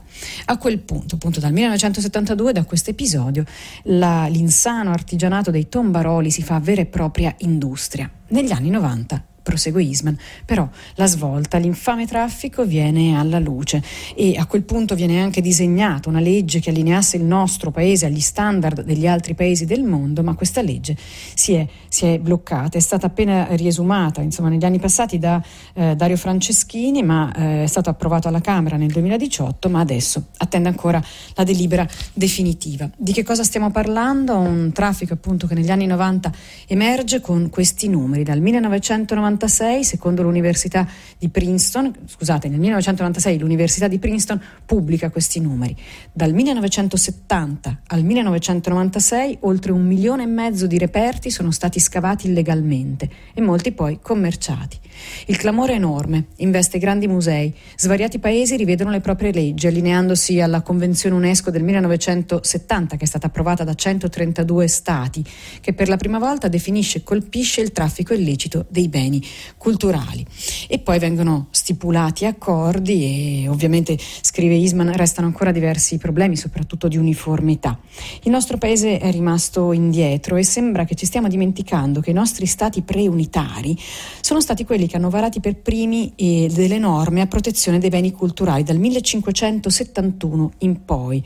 A 0.47 0.59
quel 0.59 0.81
punto, 0.81 1.15
appunto 1.15 1.39
dal 1.39 1.53
1972, 1.53 2.53
da 2.53 2.65
questo 2.65 2.91
episodio, 2.91 3.45
l'insano 3.85 4.91
artigianato 4.91 5.53
dei 5.53 5.69
tombaroli 5.69 6.33
si 6.33 6.43
fa 6.43 6.59
vera 6.59 6.81
e 6.81 6.87
propria 6.87 7.33
industria. 7.39 8.11
Negli 8.29 8.51
anni 8.51 8.71
90 8.71 9.25
prosegue 9.47 9.81
Isman, 9.81 10.19
però 10.45 10.69
la 10.97 11.07
svolta, 11.07 11.59
l'infame 11.59 12.05
traffico 12.05 12.65
viene 12.65 13.17
alla 13.17 13.39
luce 13.39 13.81
e 14.17 14.35
a 14.37 14.45
quel 14.47 14.65
punto 14.65 14.97
viene 14.97 15.23
anche 15.23 15.41
disegnata 15.41 16.09
una 16.09 16.19
legge 16.19 16.59
che 16.59 16.71
allineasse 16.71 17.17
il 17.17 17.23
nostro 17.23 17.71
paese 17.71 18.07
agli 18.07 18.19
standard 18.19 18.83
degli 18.83 19.07
altri 19.07 19.35
paesi 19.35 19.65
del 19.65 19.85
mondo, 19.85 20.25
ma 20.25 20.35
questa 20.35 20.63
legge 20.63 20.97
si 20.99 21.53
è, 21.53 21.65
si 21.87 22.07
è 22.07 22.19
bloccata, 22.19 22.77
è 22.77 22.81
stata 22.81 23.07
appena 23.07 23.47
riesumata 23.51 24.21
insomma, 24.21 24.49
negli 24.49 24.65
anni 24.65 24.81
passati 24.81 25.21
da 25.21 25.41
eh, 25.75 25.95
Dario 25.95 26.17
Franceschini, 26.17 27.05
ma 27.05 27.33
eh, 27.33 27.63
è 27.63 27.67
stato 27.69 27.89
approvato 27.89 28.27
alla 28.27 28.41
Camera 28.41 28.77
nel 28.77 28.91
2018, 28.91 29.69
ma 29.69 29.79
adesso 29.79 30.25
attende 30.39 30.69
ancora 30.69 31.01
la 31.35 31.45
delibera 31.45 31.87
definitiva. 32.13 32.91
Di 32.97 33.13
che 33.13 33.23
cosa 33.23 33.45
stiamo 33.45 33.71
parlando? 33.71 34.37
Un 34.37 34.73
traffico 34.73 35.13
appunto 35.13 35.47
che 35.47 35.55
negli 35.55 35.71
anni 35.71 35.87
90 35.87 36.33
emerge 36.67 37.21
con 37.21 37.49
questi 37.49 37.89
numeri, 37.89 38.25
dal 38.25 38.41
1990 38.41 39.35
1996, 39.37 39.85
secondo 39.85 40.23
l'Università 40.23 40.87
di 41.19 41.29
Princeton, 41.29 41.93
scusate, 42.07 42.49
nel 42.49 42.59
1996 42.59 43.39
l'Università 43.39 43.87
di 43.87 43.99
Princeton 43.99 44.41
pubblica 44.65 45.11
questi 45.11 45.41
numeri. 45.41 45.77
Dal 46.13 46.33
1970 46.33 47.83
al 47.89 48.03
1996 48.03 49.39
oltre 49.41 49.73
un 49.73 49.87
milione 49.87 50.25
e 50.25 50.27
mezzo 50.27 50.67
di 50.67 50.79
reperti 50.79 51.31
sono 51.31 51.51
stati 51.51 51.79
scavati 51.79 52.27
illegalmente 52.27 53.09
e 53.35 53.41
molti 53.41 53.73
poi 53.73 53.99
commerciati. 54.01 54.79
Il 55.27 55.37
clamore 55.37 55.73
è 55.73 55.77
enorme, 55.77 56.27
investe 56.37 56.79
grandi 56.79 57.07
musei, 57.09 57.53
svariati 57.77 58.19
paesi 58.19 58.57
rivedono 58.57 58.91
le 58.91 59.01
proprie 59.01 59.33
leggi 59.33 59.67
allineandosi 59.67 60.41
alla 60.41 60.63
Convenzione 60.63 61.15
UNESCO 61.17 61.51
del 61.51 61.63
1970 61.63 62.97
che 62.97 63.05
è 63.05 63.07
stata 63.07 63.27
approvata 63.27 63.65
da 63.65 63.75
132 63.75 64.67
stati, 64.69 65.25
che 65.61 65.73
per 65.73 65.89
la 65.89 65.97
prima 65.97 66.19
volta 66.19 66.49
definisce 66.49 66.99
e 66.99 67.03
colpisce 67.03 67.61
il 67.61 67.73
traffico 67.73 68.15
illecito 68.15 68.67
dei 68.69 68.89
beni 68.89 69.23
culturali. 69.57 70.25
E 70.69 70.79
poi 70.79 70.99
vengono 70.99 71.49
stipulati 71.51 72.25
accordi 72.25 73.43
e 73.45 73.49
ovviamente, 73.49 73.99
scrive 74.21 74.55
Isman, 74.55 74.93
restano 74.95 75.27
ancora 75.27 75.53
diversi 75.53 75.99
problemi, 75.99 76.37
soprattutto 76.37 76.89
di 76.89 76.97
uniformità. 76.97 77.79
Il 78.23 78.31
nostro 78.31 78.59
paese 78.59 78.99
è 78.99 79.11
rimasto 79.11 79.73
indietro 79.73 80.37
e 80.37 80.45
sembra 80.45 80.85
che 80.85 80.95
ci 80.95 81.07
stiamo 81.07 81.29
dimenticando 81.29 82.01
che 82.01 82.11
i 82.11 82.15
nostri 82.15 82.47
stati 82.47 82.83
preunitari 82.83 83.77
sono 84.21 84.41
stati 84.41 84.65
quelli 84.65 84.86
che 84.87 84.97
hanno 84.97 85.11
varato 85.11 85.41
per 85.41 85.57
primi 85.57 86.13
delle 86.17 86.79
norme 86.79 87.21
a 87.21 87.27
protezione 87.27 87.79
dei 87.79 87.91
beni 87.91 88.13
culturali 88.13 88.63
dal 88.63 88.79
1571 88.79 90.53
in 90.59 90.85
poi. 90.85 91.23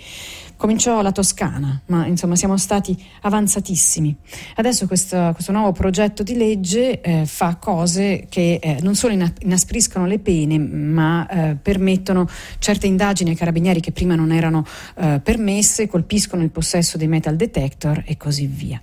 Cominciò 0.60 1.00
la 1.00 1.10
Toscana, 1.10 1.80
ma 1.86 2.04
insomma 2.04 2.36
siamo 2.36 2.58
stati 2.58 2.94
avanzatissimi. 3.22 4.14
Adesso 4.56 4.86
questo, 4.86 5.30
questo 5.32 5.52
nuovo 5.52 5.72
progetto 5.72 6.22
di 6.22 6.36
legge 6.36 7.00
eh, 7.00 7.24
fa 7.24 7.56
cose 7.56 8.26
che 8.28 8.58
eh, 8.60 8.76
non 8.82 8.94
solo 8.94 9.14
inaspriscono 9.38 10.04
le 10.04 10.18
pene, 10.18 10.58
ma 10.58 11.26
eh, 11.26 11.54
permettono 11.54 12.28
certe 12.58 12.86
indagini 12.86 13.30
ai 13.30 13.36
carabinieri 13.36 13.80
che 13.80 13.92
prima 13.92 14.14
non 14.14 14.32
erano 14.32 14.66
eh, 14.96 15.20
permesse, 15.24 15.88
colpiscono 15.88 16.42
il 16.42 16.50
possesso 16.50 16.98
dei 16.98 17.08
metal 17.08 17.36
detector 17.36 18.02
e 18.04 18.18
così 18.18 18.44
via. 18.44 18.82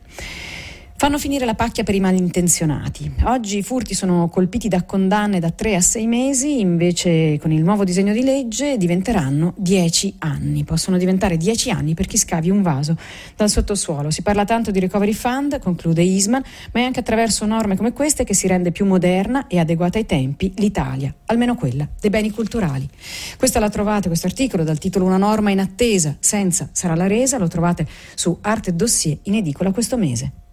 Fanno 1.00 1.20
finire 1.20 1.46
la 1.46 1.54
pacchia 1.54 1.84
per 1.84 1.94
i 1.94 2.00
malintenzionati. 2.00 3.18
Oggi 3.26 3.60
i 3.60 3.62
furti 3.62 3.94
sono 3.94 4.30
colpiti 4.30 4.68
da 4.68 4.82
condanne 4.82 5.40
da 5.40 5.52
3 5.52 5.76
a 5.76 5.80
6 5.80 6.08
mesi, 6.08 6.60
invece 6.60 7.38
con 7.38 7.52
il 7.52 7.62
nuovo 7.62 7.84
disegno 7.84 8.14
di 8.14 8.24
legge 8.24 8.78
diventeranno 8.78 9.54
10 9.58 10.16
anni. 10.18 10.64
Possono 10.64 10.98
diventare 10.98 11.38
10 11.38 11.70
anni 11.70 11.94
per 11.94 12.08
chi 12.08 12.18
scavi 12.18 12.50
un 12.50 12.64
vaso 12.64 12.98
dal 13.36 13.48
sottosuolo. 13.48 14.10
Si 14.10 14.24
parla 14.24 14.44
tanto 14.44 14.72
di 14.72 14.80
recovery 14.80 15.14
fund, 15.14 15.60
conclude 15.60 16.02
Isman, 16.02 16.42
ma 16.72 16.80
è 16.80 16.84
anche 16.84 17.02
attraverso 17.02 17.46
norme 17.46 17.78
come 17.78 17.94
queste 17.94 18.24
che 18.24 18.34
si 18.34 18.48
rende 18.48 18.72
più 18.72 18.88
moderna 18.88 19.46
e 19.46 19.60
adeguata 19.60 20.00
ai 20.00 20.08
tempi 20.08 20.52
l'Italia, 20.56 21.14
almeno 21.28 21.54
quella 21.54 21.88
dei 22.02 22.10
beni 22.10 22.32
culturali. 22.32 22.90
Questa 23.38 23.60
la 23.60 23.70
trovate, 23.70 24.08
questo 24.08 24.26
articolo, 24.26 24.64
dal 24.64 24.80
titolo 24.80 25.06
Una 25.06 25.18
norma 25.18 25.52
in 25.52 25.60
attesa, 25.60 26.18
senza 26.20 26.70
sarà 26.72 26.96
la 26.96 27.06
resa, 27.06 27.38
lo 27.38 27.48
trovate 27.48 27.88
su 28.16 28.36
Arte 28.42 28.76
Dossier 28.76 29.20
in 29.26 29.36
edicola 29.36 29.72
questo 29.72 29.96
mese. 29.96 30.46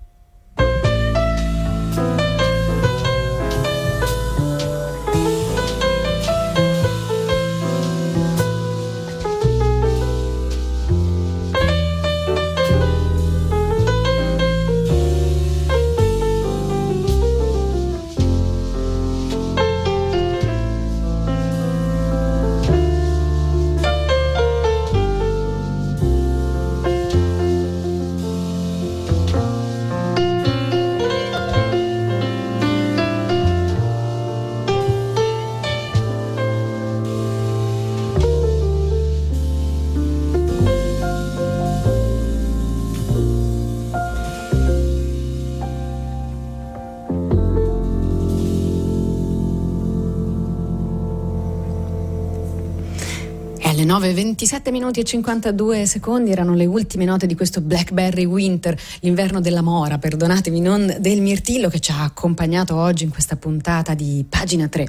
Alle 53.94 53.94
9, 53.94 54.14
27 54.14 54.72
minuti 54.72 54.98
e 55.00 55.04
52 55.04 55.87
secondi 55.87 56.33
erano 56.33 56.54
le 56.54 56.66
ultime 56.66 57.04
note 57.04 57.26
di 57.26 57.37
questo 57.37 57.61
Blackberry 57.61 58.24
Winter, 58.24 58.76
l'inverno 59.00 59.40
della 59.40 59.62
mora, 59.62 59.98
perdonatemi, 59.98 60.61
non 60.61 60.96
del 60.98 61.20
mirtillo 61.20 61.68
che 61.68 61.78
ci 61.78 61.92
ha 61.92 62.02
accompagnato 62.02 62.74
oggi 62.74 63.04
in 63.04 63.11
questa 63.11 63.37
puntata 63.37 63.94
di 63.94 64.24
pagina 64.28 64.66
3. 64.66 64.88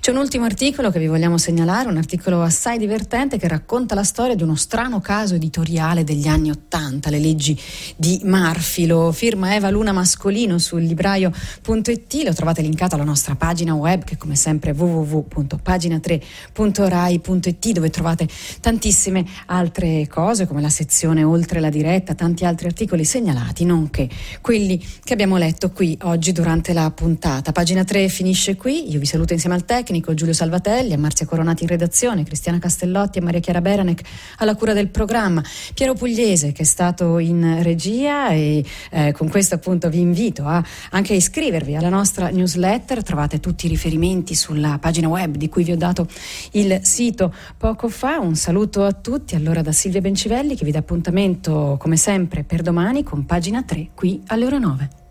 C'è 0.00 0.12
un 0.12 0.16
ultimo 0.16 0.46
articolo 0.46 0.90
che 0.90 0.98
vi 0.98 1.08
vogliamo 1.08 1.36
segnalare, 1.36 1.90
un 1.90 1.98
articolo 1.98 2.40
assai 2.42 2.78
divertente 2.78 3.36
che 3.36 3.48
racconta 3.48 3.94
la 3.94 4.04
storia 4.04 4.34
di 4.34 4.42
uno 4.42 4.56
strano 4.56 5.00
caso 5.00 5.34
editoriale 5.34 6.04
degli 6.04 6.26
anni 6.26 6.48
80, 6.50 7.10
le 7.10 7.18
leggi 7.18 7.60
di 7.96 8.22
Murphy. 8.24 8.86
Lo 8.86 9.12
firma 9.12 9.54
Eva 9.54 9.68
Luna 9.68 9.92
Mascolino 9.92 10.56
sul 10.58 10.84
libraio.it, 10.84 12.22
lo 12.24 12.32
trovate 12.32 12.62
linkato 12.62 12.94
alla 12.94 13.04
nostra 13.04 13.34
pagina 13.34 13.74
web 13.74 14.04
che 14.04 14.16
come 14.16 14.36
sempre 14.36 14.70
è 14.70 14.74
www.pagina3.rai.it 14.74 17.72
dove 17.72 17.90
trovate 17.90 18.26
tantissime 18.60 19.24
altre 19.46 20.06
cose 20.08 20.46
come 20.46 20.60
la 20.60 20.68
sezione 20.68 21.24
oltre 21.24 21.60
la 21.60 21.70
diretta, 21.70 22.14
tanti 22.14 22.44
altri 22.44 22.66
articoli 22.66 23.04
segnalati, 23.04 23.64
nonché 23.64 24.08
quelli 24.40 24.84
che 25.02 25.12
abbiamo 25.12 25.36
letto 25.36 25.70
qui 25.70 25.96
oggi 26.02 26.32
durante 26.32 26.72
la 26.72 26.90
puntata. 26.90 27.52
Pagina 27.52 27.84
3 27.84 28.08
finisce 28.08 28.56
qui, 28.56 28.90
io 28.90 28.98
vi 28.98 29.06
saluto 29.06 29.32
insieme 29.32 29.54
al 29.54 29.64
tecnico 29.64 30.14
Giulio 30.14 30.34
Salvatelli, 30.34 30.92
a 30.92 30.98
Marzia 30.98 31.26
Coronati 31.26 31.62
in 31.62 31.68
redazione, 31.68 32.24
Cristiana 32.24 32.58
Castellotti 32.58 33.18
e 33.18 33.22
Maria 33.22 33.40
Chiara 33.40 33.60
Beranec 33.60 34.02
alla 34.38 34.54
cura 34.54 34.72
del 34.72 34.88
programma, 34.88 35.42
Piero 35.74 35.94
Pugliese 35.94 36.52
che 36.52 36.62
è 36.62 36.66
stato 36.66 37.18
in 37.18 37.62
regia 37.62 38.30
e 38.30 38.64
eh, 38.90 39.12
con 39.12 39.28
questo 39.28 39.54
appunto 39.54 39.88
vi 39.88 40.00
invito 40.00 40.44
a, 40.44 40.62
anche 40.90 41.12
a 41.12 41.16
iscrivervi 41.16 41.76
alla 41.76 41.88
nostra 41.88 42.28
newsletter, 42.28 43.02
trovate 43.02 43.40
tutti 43.40 43.66
i 43.66 43.68
riferimenti 43.68 44.34
sulla 44.34 44.78
pagina 44.78 45.08
web 45.08 45.36
di 45.36 45.48
cui 45.48 45.64
vi 45.64 45.72
ho 45.72 45.76
dato 45.76 46.06
il 46.52 46.80
sito 46.82 47.32
poco 47.56 47.88
fa 47.88 48.18
un 48.28 48.36
saluto 48.36 48.84
a 48.84 48.92
tutti 48.92 49.34
allora 49.34 49.62
da 49.62 49.72
Silvia 49.72 50.02
Bencivelli 50.02 50.54
che 50.54 50.64
vi 50.64 50.70
dà 50.70 50.80
appuntamento 50.80 51.76
come 51.78 51.96
sempre 51.96 52.44
per 52.44 52.60
domani 52.60 53.02
con 53.02 53.24
pagina 53.24 53.62
3 53.62 53.88
qui 53.94 54.22
alle 54.26 54.44
ore 54.44 54.58
9. 54.58 55.07